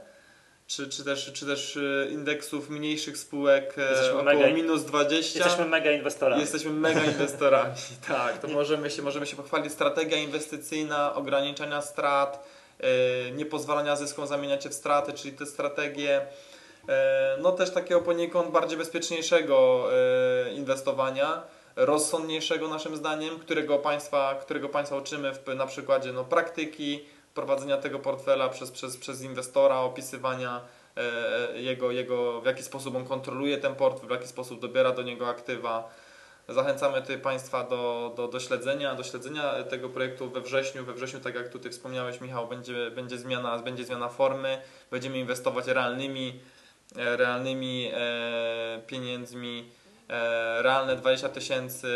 czy, 0.67 0.89
czy, 0.89 1.03
też, 1.03 1.33
czy 1.33 1.45
też 1.45 1.77
e, 1.77 2.09
indeksów 2.09 2.69
mniejszych 2.69 3.17
spółek 3.17 3.75
e, 3.77 3.81
Jesteśmy 3.81 4.19
około 4.19 4.35
mega- 4.35 4.53
minus 4.53 4.83
20. 4.83 5.39
Jesteśmy 5.39 5.65
mega 5.65 5.91
inwestorami. 5.91 6.41
Jesteśmy 6.41 6.71
mega 6.71 7.03
inwestorami, 7.03 7.73
tak. 8.07 8.37
To 8.37 8.47
możemy 8.47 8.89
się, 8.89 9.01
możemy 9.01 9.25
się 9.25 9.35
pochwalić. 9.35 9.73
Strategia 9.73 10.17
inwestycyjna, 10.17 11.15
ograniczania 11.15 11.81
strat, 11.81 12.47
yy, 12.79 12.87
niepozwalania 13.31 13.95
zyskom 13.95 14.27
zamieniać 14.27 14.63
się 14.63 14.69
w 14.69 14.73
straty, 14.73 15.13
czyli 15.13 15.37
te 15.37 15.45
strategie. 15.45 16.21
No 17.41 17.51
też 17.51 17.69
takiego 17.69 18.01
poniekąd 18.01 18.51
bardziej 18.51 18.77
bezpieczniejszego 18.77 19.89
inwestowania, 20.55 21.43
rozsądniejszego 21.75 22.67
naszym 22.67 22.95
zdaniem, 22.95 23.39
którego 23.39 23.79
państwa, 23.79 24.35
którego 24.41 24.69
państwa 24.69 24.97
uczymy 24.97 25.33
w, 25.33 25.55
na 25.55 25.67
przykładzie 25.67 26.13
no, 26.13 26.23
praktyki, 26.23 27.05
prowadzenia 27.35 27.77
tego 27.77 27.99
portfela 27.99 28.49
przez, 28.49 28.71
przez, 28.71 28.97
przez 28.97 29.21
inwestora, 29.21 29.79
opisywania 29.79 30.61
e, 30.97 31.61
jego, 31.61 31.91
jego, 31.91 32.41
w 32.41 32.45
jaki 32.45 32.63
sposób 32.63 32.95
on 32.95 33.05
kontroluje 33.05 33.57
ten 33.57 33.75
portfel, 33.75 34.07
w 34.07 34.11
jaki 34.11 34.27
sposób 34.27 34.59
dobiera 34.61 34.91
do 34.91 35.01
niego 35.01 35.27
aktywa. 35.27 35.89
Zachęcamy 36.49 37.01
tutaj 37.01 37.17
Państwa 37.17 37.63
do, 37.63 38.13
do, 38.15 38.27
do, 38.27 38.39
śledzenia, 38.39 38.95
do 38.95 39.03
śledzenia 39.03 39.63
tego 39.63 39.89
projektu 39.89 40.29
we 40.29 40.41
wrześniu. 40.41 40.85
We 40.85 40.93
wrześniu, 40.93 41.19
tak 41.19 41.35
jak 41.35 41.49
tutaj 41.49 41.71
wspomniałeś 41.71 42.21
Michał, 42.21 42.47
będzie, 42.47 42.91
będzie, 42.91 43.17
zmiana, 43.17 43.59
będzie 43.59 43.85
zmiana 43.85 44.09
formy. 44.09 44.61
Będziemy 44.91 45.19
inwestować 45.19 45.67
realnymi, 45.67 46.39
e, 46.95 47.17
realnymi 47.17 47.91
e, 47.93 48.81
pieniędzmi. 48.87 49.71
E, 50.09 50.61
realne 50.61 50.95
20 50.95 51.29
tysięcy 51.29 51.87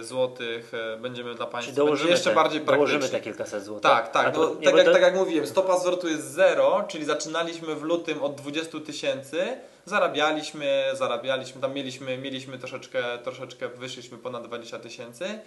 e, 0.00 0.04
złotych 0.04 0.72
e, 0.74 0.96
będziemy 0.96 1.34
dla 1.34 1.46
Państwa. 1.46 1.74
dołożymy, 1.74 2.10
jeszcze 2.10 2.30
te, 2.30 2.36
bardziej 2.36 2.60
dołożymy 2.60 2.98
praktyczny. 2.98 3.18
te 3.18 3.24
kilkaset 3.24 3.64
złotych. 3.64 3.90
Tak, 3.90 4.12
tak. 4.12 4.26
No, 4.26 4.32
to- 4.32 4.54
tak, 4.54 4.76
jak, 4.76 4.86
to- 4.86 4.92
tak 4.92 5.02
jak 5.02 5.14
mówiłem, 5.14 5.46
stopa 5.46 5.78
zwrotu 5.78 6.08
jest 6.08 6.30
0, 6.32 6.84
czyli 6.88 7.04
zaczynaliśmy 7.04 7.74
w 7.74 7.82
lutym 7.82 8.22
od 8.22 8.34
20 8.34 8.80
tysięcy, 8.80 9.46
zarabialiśmy, 9.84 10.84
zarabialiśmy, 10.92 11.60
tam 11.60 11.74
mieliśmy, 11.74 12.18
mieliśmy 12.18 12.58
troszeczkę, 12.58 13.18
troszeczkę 13.24 13.68
wyszliśmy 13.68 14.18
ponad 14.18 14.46
20 14.46 14.78
tysięcy. 14.78 15.38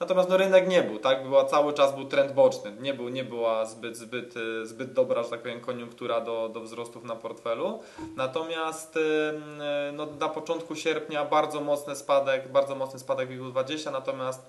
Natomiast 0.00 0.28
no, 0.28 0.36
rynek 0.36 0.68
nie 0.68 0.82
był, 0.82 0.98
tak? 0.98 1.22
Była, 1.22 1.44
cały 1.44 1.72
czas 1.72 1.94
był 1.94 2.04
trend 2.04 2.32
boczny. 2.32 2.72
Nie, 2.80 2.94
był, 2.94 3.08
nie 3.08 3.24
była 3.24 3.64
zbyt, 3.64 3.96
zbyt, 3.96 4.36
y, 4.36 4.66
zbyt 4.66 4.92
dobra, 4.92 5.22
że 5.22 5.28
tak 5.28 5.42
powiem, 5.42 5.60
koniunktura 5.60 6.20
do, 6.20 6.48
do 6.48 6.60
wzrostów 6.60 7.04
na 7.04 7.16
portfelu. 7.16 7.80
Natomiast 8.16 8.96
ym, 8.96 9.60
y, 9.60 9.92
no, 9.92 10.06
na 10.06 10.28
początku 10.28 10.76
sierpnia 10.76 11.24
bardzo 11.24 11.60
mocny 11.60 11.96
spadek, 11.96 12.52
bardzo 12.52 12.74
mocny 12.74 12.98
spadek 12.98 13.28
WIG-20, 13.28 13.92
natomiast 13.92 14.42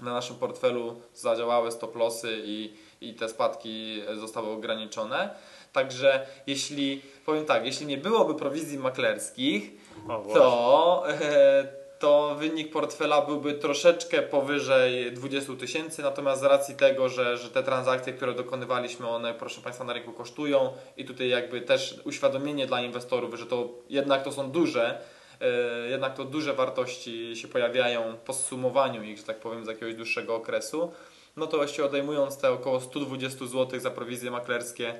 na 0.00 0.12
naszym 0.12 0.36
portfelu 0.36 1.00
zadziałały 1.14 1.72
stop 1.72 1.96
lossy 1.96 2.42
i, 2.44 2.74
i 3.00 3.14
te 3.14 3.28
spadki 3.28 4.02
zostały 4.16 4.48
ograniczone. 4.48 5.34
Także 5.72 6.26
jeśli, 6.46 7.02
powiem 7.26 7.44
tak, 7.44 7.64
jeśli 7.64 7.86
nie 7.86 7.98
byłoby 7.98 8.34
prowizji 8.34 8.78
maklerskich, 8.78 9.70
O, 10.08 10.34
to, 10.34 11.04
e, 11.08 11.79
to 12.00 12.34
wynik 12.38 12.72
portfela 12.72 13.22
byłby 13.22 13.54
troszeczkę 13.54 14.22
powyżej 14.22 15.12
20 15.12 15.52
tysięcy, 15.56 16.02
natomiast 16.02 16.40
z 16.40 16.44
racji 16.44 16.74
tego, 16.74 17.08
że, 17.08 17.38
że 17.38 17.50
te 17.50 17.62
transakcje, 17.62 18.12
które 18.12 18.34
dokonywaliśmy, 18.34 19.08
one 19.08 19.34
proszę 19.34 19.60
Państwa 19.60 19.84
na 19.84 19.92
rynku 19.92 20.12
kosztują 20.12 20.72
i 20.96 21.04
tutaj 21.04 21.28
jakby 21.28 21.60
też 21.60 22.00
uświadomienie 22.04 22.66
dla 22.66 22.82
inwestorów, 22.82 23.34
że 23.34 23.46
to 23.46 23.68
jednak 23.88 24.22
to 24.22 24.32
są 24.32 24.50
duże, 24.50 25.00
e, 25.40 25.88
jednak 25.88 26.14
to 26.14 26.24
duże 26.24 26.54
wartości 26.54 27.36
się 27.36 27.48
pojawiają 27.48 28.16
po 28.24 28.32
zsumowaniu 28.32 29.02
ich, 29.02 29.18
że 29.18 29.24
tak 29.24 29.40
powiem, 29.40 29.64
z 29.64 29.68
jakiegoś 29.68 29.94
dłuższego 29.94 30.34
okresu, 30.34 30.92
no 31.36 31.46
to 31.46 31.56
właściwie 31.56 31.84
odejmując 31.84 32.38
te 32.38 32.50
około 32.50 32.80
120 32.80 33.46
zł 33.46 33.80
za 33.80 33.90
prowizje 33.90 34.30
maklerskie, 34.30 34.94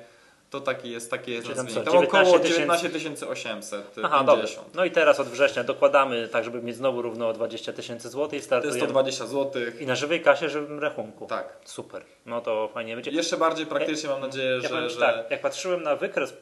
to 0.51 0.61
taki 0.61 0.91
jest, 0.91 1.11
taki 1.11 1.31
jest 1.31 1.47
co, 1.47 1.81
Tam 1.81 1.97
około 1.97 2.39
19 2.39 2.89
19 2.89 3.27
850. 3.27 3.85
Aha, 4.03 4.23
dobra. 4.23 4.45
No 4.73 4.85
i 4.85 4.91
teraz 4.91 5.19
od 5.19 5.27
września 5.27 5.63
dokładamy, 5.63 6.27
tak 6.27 6.43
żeby 6.43 6.61
mieć 6.61 6.75
znowu 6.75 7.01
równo 7.01 7.27
o 7.29 7.33
20 7.33 7.73
tysięcy 7.73 8.09
złotych 8.09 8.29
i 8.29 8.31
To 8.31 8.35
jest 8.35 8.45
startujemy. 8.45 8.79
120 8.79 9.25
zł. 9.25 9.61
I 9.79 9.85
na 9.85 9.95
żywej 9.95 10.21
kasie, 10.21 10.49
żywym 10.49 10.79
rachunku. 10.79 11.25
Tak. 11.25 11.57
Super. 11.65 12.03
No 12.25 12.41
to 12.41 12.69
fajnie 12.73 12.95
będzie. 12.95 13.11
Jeszcze 13.11 13.37
bardziej 13.37 13.65
praktycznie 13.65 14.09
mam 14.09 14.21
nadzieję, 14.21 14.59
Ja 14.63 14.69
powiem 14.69 14.83
że, 14.83 14.89
ci 14.89 14.95
że 14.95 14.99
tak, 14.99 15.31
jak 15.31 15.41
patrzyłem 15.41 15.83
na 15.83 15.95
wykres 15.95 16.33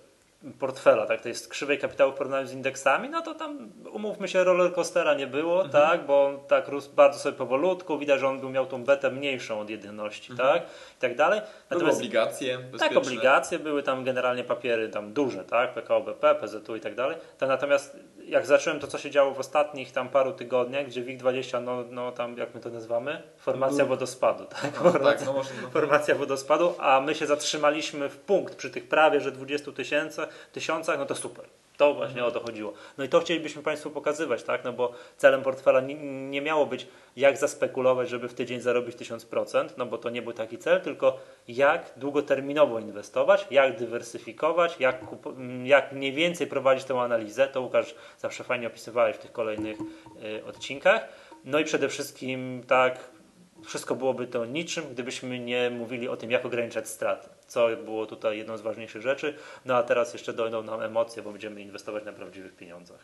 portfela, 0.59 1.05
tak, 1.05 1.25
jest 1.25 1.47
krzywej 1.47 1.79
kapitału 1.79 2.11
w 2.11 2.15
porównaniu 2.15 2.47
z 2.47 2.53
indeksami, 2.53 3.09
no 3.09 3.21
to 3.21 3.33
tam 3.35 3.71
umówmy 3.91 4.27
się, 4.27 4.43
rollercoastera 4.43 5.13
nie 5.13 5.27
było, 5.27 5.63
Mhm. 5.65 5.71
tak, 5.71 6.05
bo 6.05 6.25
on 6.25 6.39
tak 6.47 6.67
rósł 6.67 6.91
bardzo 6.91 7.19
sobie 7.19 7.37
powolutku, 7.37 7.97
widać, 7.97 8.19
że 8.19 8.27
on 8.27 8.39
był 8.39 8.49
miał 8.49 8.65
tą 8.65 8.83
betę 8.83 9.11
mniejszą 9.11 9.59
od 9.59 9.69
jedności, 9.69 10.33
tak, 10.37 10.63
i 10.97 11.01
tak 11.01 11.15
dalej. 11.15 11.39
były 11.39 11.51
Natomiast 11.69 11.97
obligacje 11.97 12.59
tak, 12.79 12.97
obligacje 12.97 13.59
były 13.59 13.83
tam 13.83 14.03
generalnie 14.03 14.43
papiery 14.43 14.89
tam 14.89 15.13
duże, 15.13 15.43
tak, 15.43 15.73
PKO 15.73 16.01
BP, 16.01 16.35
PZU 16.35 16.75
i 16.75 16.79
tak 16.79 16.95
dalej. 16.95 17.17
To 17.37 17.47
natomiast 17.47 17.97
jak 18.29 18.45
zacząłem 18.45 18.79
to, 18.79 18.87
co 18.87 18.97
się 18.97 19.11
działo 19.11 19.33
w 19.33 19.39
ostatnich 19.39 19.91
tam 19.91 20.09
paru 20.09 20.31
tygodniach, 20.31 20.87
gdzie 20.87 21.03
WIG20, 21.03 21.63
no, 21.63 21.83
no 21.89 22.11
tam 22.11 22.37
jak 22.37 22.55
my 22.55 22.61
to 22.61 22.69
nazywamy, 22.69 23.23
formacja 23.37 23.77
Był- 23.77 23.87
wodospadu, 23.87 24.45
tak, 24.45 24.63
No, 24.83 24.91
formacja, 24.91 25.17
tak, 25.17 25.25
no 25.25 25.33
może, 25.33 25.49
no. 25.61 25.69
formacja 25.79 26.15
wodospadu, 26.15 26.75
a 26.79 27.01
my 27.01 27.15
się 27.15 27.27
zatrzymaliśmy 27.27 28.09
w 28.09 28.17
punkt 28.17 28.55
przy 28.55 28.69
tych 28.69 28.87
prawie, 28.87 29.21
że 29.21 29.31
20 29.31 29.71
tysięcy, 29.71 30.21
tysiącach, 30.51 30.99
no 30.99 31.05
to 31.05 31.15
super. 31.15 31.45
To 31.79 31.93
właśnie 31.93 32.25
o 32.25 32.31
to 32.31 32.39
chodziło. 32.39 32.73
No 32.97 33.03
i 33.03 33.09
to 33.09 33.19
chcielibyśmy 33.19 33.63
Państwu 33.63 33.89
pokazywać, 33.89 34.43
tak? 34.43 34.63
No 34.63 34.73
bo 34.73 34.91
celem 35.17 35.41
portfela 35.41 35.81
nie, 35.81 35.95
nie 36.29 36.41
miało 36.41 36.65
być 36.65 36.87
jak 37.15 37.37
zaspekulować, 37.37 38.09
żeby 38.09 38.27
w 38.27 38.33
tydzień 38.33 38.61
zarobić 38.61 38.95
1000%, 38.95 39.69
no 39.77 39.85
bo 39.85 39.97
to 39.97 40.09
nie 40.09 40.21
był 40.21 40.33
taki 40.33 40.57
cel, 40.57 40.81
tylko 40.81 41.17
jak 41.47 41.91
długoterminowo 41.97 42.79
inwestować, 42.79 43.47
jak 43.51 43.77
dywersyfikować, 43.77 44.79
jak, 44.79 45.05
kupo- 45.05 45.37
m, 45.37 45.67
jak 45.67 45.91
mniej 45.91 46.13
więcej 46.13 46.47
prowadzić 46.47 46.85
tę 46.85 47.01
analizę. 47.01 47.47
To 47.47 47.61
Łukasz 47.61 47.95
zawsze 48.17 48.43
fajnie 48.43 48.67
opisywałeś 48.67 49.15
w 49.15 49.19
tych 49.19 49.31
kolejnych 49.31 49.77
y, 50.23 50.45
odcinkach. 50.45 51.07
No 51.45 51.59
i 51.59 51.63
przede 51.63 51.89
wszystkim 51.89 52.63
tak 52.67 53.18
wszystko 53.65 53.95
byłoby 53.95 54.27
to 54.27 54.45
niczym, 54.45 54.83
gdybyśmy 54.91 55.39
nie 55.39 55.69
mówili 55.69 56.07
o 56.07 56.17
tym, 56.17 56.31
jak 56.31 56.45
ograniczać 56.45 56.89
straty, 56.89 57.29
co 57.47 57.67
było 57.85 58.05
tutaj 58.05 58.37
jedną 58.37 58.57
z 58.57 58.61
ważniejszych 58.61 59.01
rzeczy. 59.01 59.35
No 59.65 59.75
a 59.75 59.83
teraz 59.83 60.13
jeszcze 60.13 60.33
dojdą 60.33 60.63
nam 60.63 60.81
emocje, 60.81 61.23
bo 61.23 61.31
będziemy 61.31 61.61
inwestować 61.61 62.05
na 62.05 62.13
prawdziwych 62.13 62.55
pieniądzach. 62.55 62.99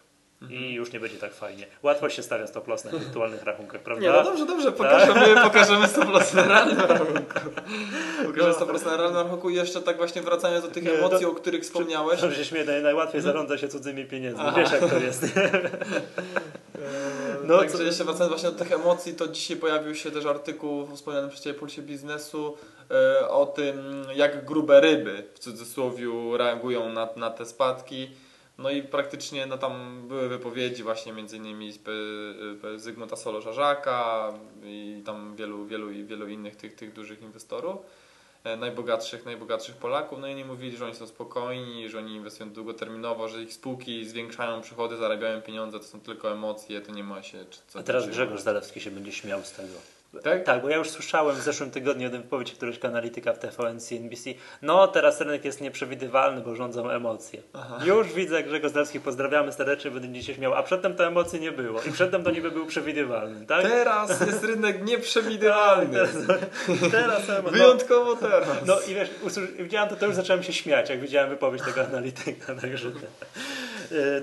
I 0.49 0.73
już 0.73 0.91
nie 0.93 0.99
będzie 0.99 1.17
tak 1.17 1.33
fajnie. 1.33 1.65
Łatwo 1.83 2.09
się 2.09 2.23
stawia 2.23 2.47
stop 2.47 2.67
loss 2.67 2.85
na 2.85 2.91
wirtualnych 2.91 3.43
rachunkach, 3.43 3.81
prawda? 3.81 4.03
Nie, 4.03 4.09
no 4.11 4.23
dobrze, 4.23 4.45
dobrze, 4.45 4.71
pokażemy, 4.71 5.35
pokażemy 5.43 5.85
100% 5.87 6.35
na 6.35 6.43
realnym 6.47 6.79
rachunku. 6.79 7.39
Pokażemy 8.25 8.53
No. 8.59 8.65
100% 8.65 8.85
na 8.85 8.97
realnym 8.97 9.23
rachunku 9.23 9.49
i 9.49 9.55
jeszcze 9.55 9.81
tak 9.81 9.97
właśnie 9.97 10.21
wracając 10.21 10.65
do 10.65 10.71
tych 10.71 10.83
Nie, 10.83 10.91
emocji, 10.91 11.19
to- 11.25 11.31
o 11.31 11.35
których 11.35 11.63
wspomniałeś. 11.63 12.21
Dobrze 12.21 12.37
się 12.37 12.45
śmieję, 12.45 12.65
naj- 12.65 12.83
najłatwiej 12.83 13.21
zarządza 13.21 13.57
się 13.57 13.67
cudzymi 13.67 14.05
pieniędzmi. 14.05 14.43
Aha. 14.47 14.59
Wiesz 14.61 14.71
jak 14.71 14.89
to 14.89 14.97
jest. 14.99 15.25
No, 17.47 17.53
No, 17.53 17.59
Także 17.59 17.77
co- 17.77 17.83
jeszcze 17.83 18.03
wracając 18.03 18.29
właśnie 18.33 18.51
do 18.51 18.57
tych 18.59 18.71
emocji, 18.71 19.13
to 19.13 19.27
dzisiaj 19.27 19.57
pojawił 19.57 19.95
się 19.95 20.11
też 20.11 20.25
artykuł 20.25 20.85
w 20.85 20.95
wspomnianym 20.95 21.29
przez 21.29 21.43
Ciebie 21.43 21.59
Pulsie 21.59 21.81
Biznesu 21.81 22.57
e, 22.91 23.29
o 23.29 23.45
tym, 23.45 24.05
jak 24.15 24.45
grube 24.45 24.81
ryby 24.81 25.23
w 25.33 25.39
cudzysłowie 25.39 26.07
reagują 26.37 26.89
na, 26.89 27.09
na 27.15 27.29
te 27.29 27.45
spadki. 27.45 28.09
No 28.57 28.69
i 28.69 28.83
praktycznie 28.83 29.45
no, 29.45 29.57
tam 29.57 30.03
były 30.07 30.29
wypowiedzi 30.29 30.83
właśnie 30.83 31.13
między 31.13 31.37
innymi 31.37 31.71
z 31.71 31.77
P- 31.77 31.91
P- 32.61 32.79
Zygmunta 32.79 33.15
Solo-Żarzaka 33.15 34.33
i 34.63 35.01
tam 35.05 35.35
wielu, 35.35 35.65
wielu, 35.65 35.87
wielu 36.05 36.27
innych 36.27 36.55
tych, 36.55 36.75
tych 36.75 36.93
dużych 36.93 37.21
inwestorów, 37.21 37.77
najbogatszych, 38.57 39.25
najbogatszych 39.25 39.75
Polaków. 39.75 40.19
No 40.19 40.27
i 40.27 40.31
oni 40.31 40.45
mówili, 40.45 40.77
że 40.77 40.85
oni 40.85 40.95
są 40.95 41.07
spokojni, 41.07 41.89
że 41.89 41.97
oni 41.97 42.15
inwestują 42.15 42.49
długoterminowo, 42.49 43.27
że 43.27 43.43
ich 43.43 43.53
spółki 43.53 44.05
zwiększają 44.05 44.61
przychody, 44.61 44.97
zarabiają 44.97 45.41
pieniądze, 45.41 45.79
to 45.79 45.85
są 45.85 45.99
tylko 45.99 46.31
emocje, 46.31 46.81
to 46.81 46.91
nie 46.91 47.03
ma 47.03 47.23
się 47.23 47.45
czy 47.49 47.59
co 47.67 47.79
A 47.79 47.83
teraz. 47.83 48.07
Grzegorz 48.07 48.41
Zalewski 48.41 48.81
się 48.81 48.91
będzie 48.91 49.11
śmiał 49.11 49.43
z 49.43 49.51
tego. 49.51 49.73
Tak? 50.23 50.43
Tak, 50.43 50.61
bo 50.61 50.69
ja 50.69 50.77
już 50.77 50.89
słyszałem 50.89 51.35
w 51.35 51.41
zeszłym 51.41 51.71
tygodniu 51.71 52.03
jeden 52.03 52.21
wypowiedź 52.21 52.53
któregoś 52.53 52.85
analityka 52.85 53.33
w 53.33 53.39
TVN 53.39 53.79
CNBC. 53.79 54.29
No, 54.61 54.87
teraz 54.87 55.21
rynek 55.21 55.45
jest 55.45 55.61
nieprzewidywalny, 55.61 56.41
bo 56.41 56.55
rządzą 56.55 56.89
emocje. 56.89 57.41
Już 57.85 58.13
widzę 58.13 58.43
Grzegorz 58.43 58.71
Zalewski, 58.71 58.99
pozdrawiamy 58.99 59.51
serdecznie, 59.51 59.91
będę 59.91 60.21
się 60.21 60.33
śmiał. 60.33 60.53
A 60.53 60.63
przedtem 60.63 60.95
to 60.95 61.07
emocji 61.07 61.39
nie 61.39 61.51
było. 61.51 61.81
I 61.81 61.91
przedtem 61.91 62.23
to 62.23 62.31
niby 62.31 62.51
był 62.51 62.65
przewidywalny, 62.65 63.45
tak? 63.45 63.61
Teraz 63.61 64.21
jest 64.21 64.43
rynek 64.43 64.85
nieprzewidywalny. 64.85 65.99
Teraz 66.91 67.29
emocje. 67.29 67.51
Wyjątkowo 67.59 68.15
teraz. 68.15 68.47
No 68.65 68.75
i 68.87 68.93
wiesz, 68.95 69.09
usłysz- 69.23 69.63
widziałem 69.63 69.89
to, 69.89 69.95
to 69.95 70.05
już 70.05 70.15
zacząłem 70.15 70.43
się 70.43 70.53
śmiać, 70.53 70.89
jak 70.89 70.99
widziałem 70.99 71.29
wypowiedź 71.29 71.61
tego 71.61 71.81
analityka. 71.81 72.55
Także 72.55 72.91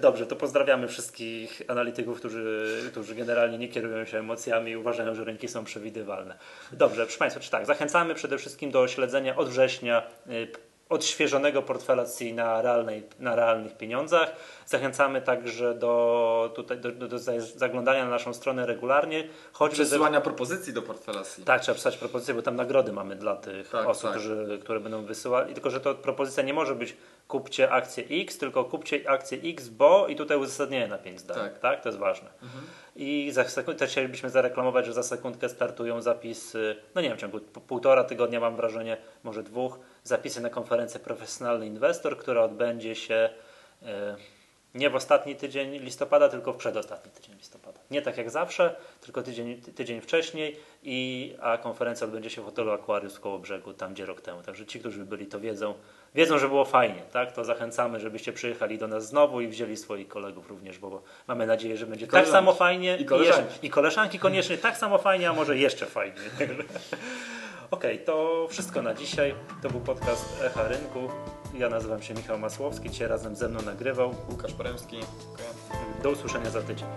Dobrze, 0.01 0.27
to 0.27 0.37
pozdrawiamy 0.37 0.89
wszystkich 0.89 1.63
analityków, 1.69 2.19
którzy, 2.19 2.69
którzy 2.91 3.15
generalnie 3.15 3.59
nie 3.59 3.69
kierują 3.69 4.05
się 4.05 4.19
emocjami 4.19 4.71
i 4.71 4.77
uważają, 4.77 5.15
że 5.15 5.25
rynki 5.25 5.49
są 5.49 5.65
przewidywalne. 5.65 6.39
Dobrze, 6.73 7.03
proszę 7.03 7.19
Państwa, 7.19 7.41
czy 7.41 7.51
tak, 7.51 7.67
zachęcamy 7.67 8.15
przede 8.15 8.39
wszystkim 8.39 8.71
do 8.71 8.89
śledzenia 8.89 9.37
od 9.37 9.49
września 9.49 10.03
yy, 10.27 10.49
odświeżonego 10.93 11.63
portfela 11.63 12.05
CI 12.19 12.35
na, 12.35 12.63
realnej, 12.63 13.03
na 13.19 13.37
realnych 13.37 13.77
pieniądzach. 13.77 14.37
Zachęcamy 14.67 15.23
także 15.23 15.75
do, 15.75 16.53
tutaj, 16.55 16.79
do, 16.79 16.93
do, 16.93 17.09
do 17.09 17.19
zaglądania 17.57 18.05
na 18.05 18.11
naszą 18.11 18.35
stronę 18.35 18.67
regularnie, 18.67 19.29
choćby 19.53 19.77
ze, 19.77 19.83
Przesyłania 19.83 20.21
propozycji 20.21 20.73
do 20.73 20.83
portfela 20.83 21.23
C. 21.23 21.43
tak, 21.43 21.61
trzeba 21.61 21.75
pisać 21.75 21.97
propozycję, 21.97 22.35
bo 22.35 22.43
tam 22.43 22.57
nagrody 22.57 22.93
mamy 22.93 23.17
dla 23.17 23.37
tych 23.37 23.69
Tak, 23.69 23.87
osób, 23.87 24.03
tak. 24.03 24.13
Którzy, 24.13 24.59
które 24.63 24.81
będą 24.81 25.05
wysyłali. 25.05 25.55
Tylko, 25.55 25.71
że 25.71 25.81
to 25.81 25.95
propozycja 25.95 26.43
nie 26.43 26.55
może 26.55 26.75
być 26.75 26.97
kupcie 27.33 27.71
akcję 27.71 28.05
X, 28.11 28.39
tylko 28.39 28.65
kupcie 28.65 29.11
akcję 29.11 29.39
X, 29.45 29.69
bo 29.69 30.07
i 30.09 30.17
tutaj 30.17 30.37
uzasadnienie 30.39 30.89
na 30.89 30.99
5 30.99 31.21
zdań. 31.21 31.37
Tak. 31.37 31.59
Tak. 31.59 31.83
to 31.83 31.89
jest 31.89 31.99
ważne. 31.99 32.31
Mhm. 32.43 32.65
I 32.97 33.31
za 33.33 33.45
sekund, 33.45 33.79
też 33.79 33.91
chcielibyśmy 33.91 34.31
zareklamować, 34.31 34.87
że 34.87 34.93
za 34.93 35.03
sekundkę 35.03 35.49
startują 35.49 36.03
zapisy, 36.03 36.77
no 36.95 37.01
nie 37.01 37.09
wiem, 37.09 37.19
w 37.19 37.21
ciągu 37.21 37.41
półtora 37.41 38.05
tygodnia 38.05 38.41
mam 38.41 38.57
wrażenie, 38.57 38.97
może 39.23 39.43
dwóch, 39.43 39.79
zapisy 40.05 40.41
na 40.41 40.51
konferencję 40.51 41.01
Profesjonalny 41.01 41.67
Inwestor, 41.67 42.19
która 42.19 42.43
odbędzie 42.43 42.95
się 42.95 43.31
e, 43.83 44.17
nie 44.75 44.91
w 44.91 44.95
ostatni 44.95 45.37
tydzień 45.37 45.71
listopada, 45.79 46.29
tylko 46.29 46.53
w 46.53 46.57
przedostatni 46.57 47.11
tydzień 47.13 47.37
listopada. 47.37 47.81
Nie 47.91 48.03
tak 48.03 48.17
jak 48.17 48.31
zawsze, 48.31 48.77
tylko 49.01 49.23
tydzień, 49.23 49.61
ty- 49.63 49.73
tydzień 49.73 50.01
wcześniej, 50.01 50.57
i, 50.83 51.35
a 51.41 51.59
konferencja 51.59 52.05
odbędzie 52.07 52.31
się 52.31 52.43
w 52.43 52.45
hotelu 52.45 52.71
Aquarius 52.73 53.19
koło 53.19 53.39
brzegu, 53.39 53.75
tam 53.75 53.93
gdzie 53.95 54.07
rok 54.07 54.21
temu. 54.21 54.43
Także 54.43 54.67
ci, 54.67 54.81
którzy 54.81 55.05
byli, 55.05 55.27
to 55.27 55.41
wiedzą, 55.41 55.75
wiedzą, 56.15 56.39
że 56.39 56.49
było 56.49 56.65
fajnie, 56.65 57.03
tak? 57.13 57.33
To 57.33 57.45
zachęcamy, 57.45 58.01
żebyście 58.01 58.33
przyjechali 58.33 58.79
do 58.79 58.89
nas 58.89 59.07
znowu 59.09 59.41
i 59.41 59.49
wzięli 59.49 59.77
swoich 59.77 60.09
kolegów 60.09 60.49
również, 60.49 60.79
bo 60.79 61.03
mamy 61.29 61.47
nadzieję, 61.47 61.77
że 61.77 61.87
będzie 61.87 62.07
tak 62.07 62.29
samo 62.29 62.53
fajnie. 62.55 62.97
I 62.97 63.05
koleżanki. 63.05 63.45
jeszcze- 63.51 63.67
I 63.67 63.71
koleżanki 63.71 64.19
koniecznie 64.19 64.59
tak 64.59 64.77
samo 64.77 64.99
fajnie, 64.99 65.29
a 65.29 65.33
może 65.33 65.59
jeszcze 65.59 65.87
fajniej. 65.87 66.17
Okej, 67.73 67.99
to 67.99 68.47
wszystko 68.51 68.83
na 68.83 68.95
dzisiaj. 68.95 69.35
To 69.63 69.71
był 69.71 69.81
podcast 69.81 70.43
Echa 70.45 70.69
Rynku. 70.69 71.09
Ja 71.55 71.69
nazywam 71.69 72.03
się 72.03 72.15
Michał 72.15 72.39
Masłowski, 72.39 72.91
dzisiaj 72.91 73.09
razem 73.09 73.37
ze 73.37 73.49
mną 73.49 73.63
nagrywał. 73.63 74.15
Łukasz 74.31 74.53
Poremski. 74.53 74.97
Do 76.03 76.11
usłyszenia 76.11 76.51
za 76.51 76.63
tydzień. 76.63 76.89